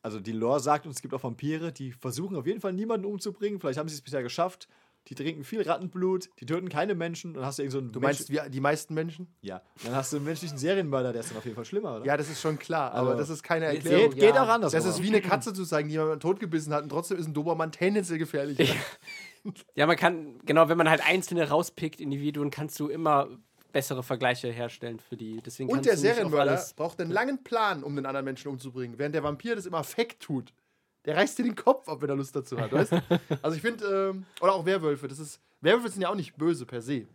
[0.00, 3.06] also die Lore sagt uns, es gibt auch Vampire, die versuchen auf jeden Fall niemanden
[3.06, 3.58] umzubringen.
[3.58, 4.68] Vielleicht haben sie es bisher geschafft.
[5.08, 7.34] Die trinken viel Rattenblut, die töten keine Menschen.
[7.34, 9.28] Dann hast du irgend so einen Du meinst wie die meisten Menschen?
[9.40, 9.62] Ja.
[9.84, 12.04] Dann hast du einen menschlichen Serienmörder, der ist dann auf jeden Fall schlimmer, oder?
[12.04, 14.10] Ja, das ist schon klar, aber Also, das ist keine Erklärung.
[14.10, 14.44] geht, geht ja.
[14.44, 14.72] auch anders.
[14.72, 17.34] Das ist wie eine Katze zu zeigen, die jemanden totgebissen hat und trotzdem ist ein
[17.34, 18.74] Dobermann tendenziell gefährlich.
[19.76, 23.28] Ja, man kann, genau, wenn man halt einzelne rauspickt, Individuen, kannst du immer
[23.72, 25.40] bessere Vergleiche herstellen für die.
[25.44, 29.22] Deswegen Und der Serienmörder braucht einen langen Plan, um den anderen Menschen umzubringen, während der
[29.22, 30.52] Vampir das immer fake tut.
[31.04, 33.00] Der reißt dir den Kopf ab, wenn er Lust dazu hat, weißt du?
[33.42, 36.66] Also ich finde, ähm, oder auch Werwölfe, das ist, Werwölfe sind ja auch nicht böse
[36.66, 37.06] per se.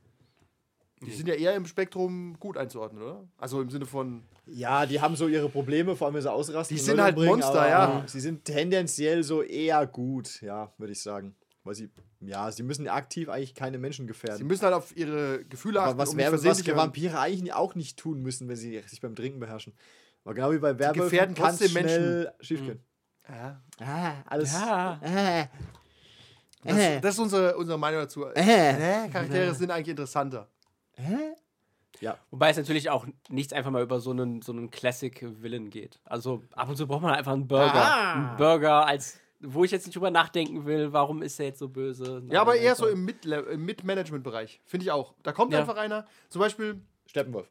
[1.05, 3.27] Die sind ja eher im Spektrum gut einzuordnen, oder?
[3.37, 6.75] Also im Sinne von, Ja, die haben so ihre Probleme, vor allem wenn sie ausrasten.
[6.75, 8.03] Die sind Leute halt umbringen, Monster, aber ja.
[8.07, 11.35] Sie sind tendenziell so eher gut, ja, würde ich sagen.
[11.65, 14.47] Weil sie, ja, sie müssen aktiv eigentlich keine Menschen sie gefährden.
[14.47, 15.97] müssen halt auf ihre Gefühle Aber achten.
[15.99, 19.73] was, um was Vampire eigentlich auch nicht tun müssen, wenn sie sich beim Trinken beherrschen.
[20.25, 22.79] Aber genau wie bei Werwölfen gefährden kann's trotzdem schnell schiefgehen.
[22.79, 22.92] Ja.
[23.27, 24.53] Ah, alles.
[24.53, 24.99] Ja.
[25.01, 25.47] Ah,
[26.65, 26.99] Das, Äh.
[27.01, 28.25] das ist unsere, unsere Meinung dazu.
[28.27, 30.47] äh, Charaktere sind eigentlich interessanter.
[31.99, 35.99] Ja, Wobei es natürlich auch nichts einfach mal über so einen, so einen Classic-Villain geht.
[36.03, 37.73] Also ab und zu braucht man einfach einen Burger.
[37.75, 38.13] Ah.
[38.13, 41.67] Einen Burger, als wo ich jetzt nicht drüber nachdenken will, warum ist er jetzt so
[41.69, 42.23] böse.
[42.29, 44.61] Ja, aber eher so im Mid-Management-Bereich.
[44.65, 45.13] Finde ich auch.
[45.21, 45.59] Da kommt Ja.
[45.59, 47.47] einfach einer, zum Beispiel, Steppenwolf.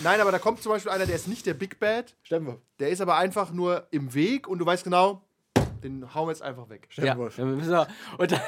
[0.00, 2.60] Nein, aber da kommt zum Beispiel einer, der ist nicht der Big Bad, Steppenwolf.
[2.78, 5.22] der ist aber einfach nur im Weg und du weißt genau,
[5.82, 6.88] den hauen wir jetzt einfach weg.
[6.92, 7.38] Ja, Steppenwolf.
[7.38, 7.86] wir,
[8.18, 8.40] und, dann,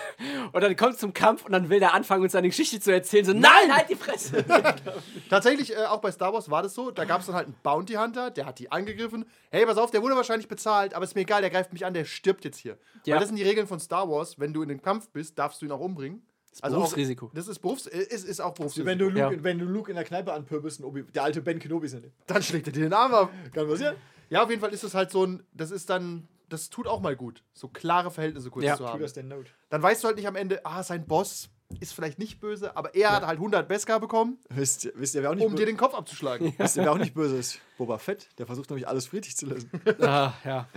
[0.53, 2.93] und dann kommt es zum Kampf und dann will der anfangen, uns seine Geschichte zu
[2.93, 3.25] erzählen.
[3.25, 4.45] So, nein, halt die Fresse!
[5.31, 7.57] Tatsächlich, äh, auch bei Star Wars war das so, da gab es dann halt einen
[7.63, 9.25] Bounty Hunter, der hat die angegriffen.
[9.51, 11.95] Hey, pass auf, der wurde wahrscheinlich bezahlt, aber ist mir egal, der greift mich an,
[11.95, 12.79] der stirbt jetzt hier.
[13.05, 13.15] Ja.
[13.15, 15.61] Weil das sind die Regeln von Star Wars, wenn du in den Kampf bist, darfst
[15.61, 16.23] du ihn auch umbringen.
[16.63, 17.27] Das Berufsrisiko.
[17.27, 18.87] Auch, das ist Berufs äh, ist, ist auch Berufsrisiko.
[18.87, 19.43] Wenn du, Luke, Ja.
[19.43, 21.97] wenn du Luke in der Kneipe anpöbelst und Obi, der alte Ben Kenobi ist
[22.27, 23.31] dann schlägt er dir den Arm ab.
[23.53, 23.97] Kann passieren.
[24.31, 27.01] Ja, auf jeden Fall ist es halt so ein, das ist dann, das tut auch
[27.01, 28.77] mal gut, so klare Verhältnisse kurz Ja.
[28.77, 29.01] zu haben.
[29.01, 29.13] das.
[29.13, 31.51] Dann weißt du halt nicht am Ende, ah, sein Boss
[31.81, 35.23] ist vielleicht nicht böse, aber er hat halt 100 Beskar bekommen, Wisst, ihr- wisst ihr,
[35.23, 36.55] wer auch nicht, um dir den Kopf abzuschlagen.
[36.59, 37.59] wisst ihr, wer auch nicht böse ist?
[37.79, 38.29] Boba Fett.
[38.39, 39.71] Der versucht nämlich alles friedlich zu lösen.
[40.01, 40.69] ah, ja.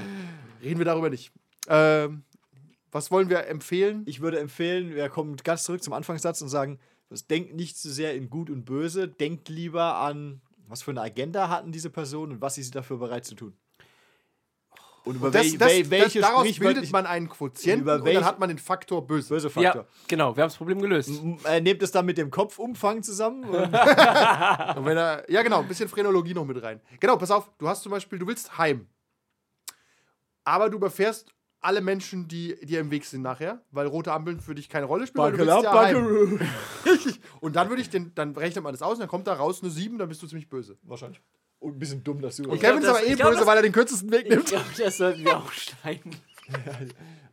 [0.64, 1.32] Reden wir darüber nicht.
[1.70, 2.24] Ähm,
[2.92, 4.04] was wollen wir empfehlen?
[4.06, 6.80] Ich würde empfehlen, wir kommen ganz zurück zum Anfangssatz und sagen,
[7.10, 11.02] was- denkt nicht zu sehr in Gut und Böse, denkt lieber an, was für eine
[11.02, 13.58] Agenda hatten diese Personen und was ist sie dafür bereit zu tun.
[15.06, 18.04] Und über Das, wel, das, wel, welche das, daraus bildet man einen Quotienten über und
[18.04, 19.30] welche- dann hat man den Faktor böse.
[19.30, 19.84] böse Faktor.
[19.84, 21.10] ja, genau, wir haben das Problem gelöst.
[21.46, 23.46] Äh, nehmt es dann mit dem Kopfumfang zusammen?
[23.46, 23.54] Und
[24.78, 26.82] Und wenn er, ja, genau, ein bisschen Phrenologie noch mit rein.
[27.00, 28.88] Genau, pass auf, du hast zum Beispiel, du willst heim.
[30.44, 34.56] Aber du überfährst alle Menschen, die dir im Weg sind nachher, weil rote Ampeln für
[34.56, 35.24] dich keine Rolle spielen.
[35.24, 36.92] weil du Buckle up, ja.
[36.92, 37.20] Richtig.
[37.40, 39.62] Und dann würde ich den, dann rechnet man das aus und dann kommt da raus
[39.62, 40.78] eine 7, dann bist du ziemlich böse.
[40.84, 41.22] Wahrscheinlich.
[41.60, 42.50] Und ein bisschen dumm, dass du.
[42.50, 44.46] Und Kevin ist aber eh ich glaub, böse, weil er den kürzesten Weg Ich nimmt.
[44.46, 46.16] glaube, das sollten wir auch schneiden.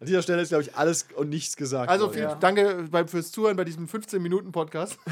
[0.01, 1.89] An dieser Stelle ist, glaube ich, alles und nichts gesagt.
[1.91, 4.99] Also vielen Danke beim, fürs Zuhören bei diesem 15-Minuten-Podcast.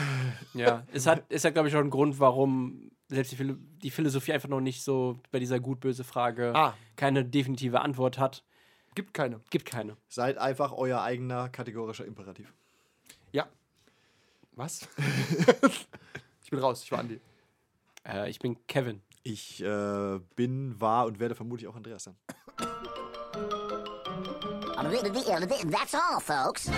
[0.54, 3.34] Ja, es hat, ist ja, glaube ich, auch ein Grund, warum selbst
[3.82, 6.74] die Philosophie einfach noch nicht so bei dieser gut-böse Frage Ah.
[6.96, 8.44] keine definitive Antwort hat.
[8.94, 9.40] Gibt keine.
[9.50, 9.96] Gibt keine.
[10.08, 12.52] Seid einfach euer eigener kategorischer Imperativ.
[13.32, 13.48] Ja.
[14.52, 14.86] Was?
[16.44, 17.20] ich bin raus, ich war Andi.
[18.06, 19.00] Äh, ich bin Kevin.
[19.22, 22.16] Ich äh, bin, war und werde vermutlich auch Andreas sein.
[25.70, 26.68] That's all, folks.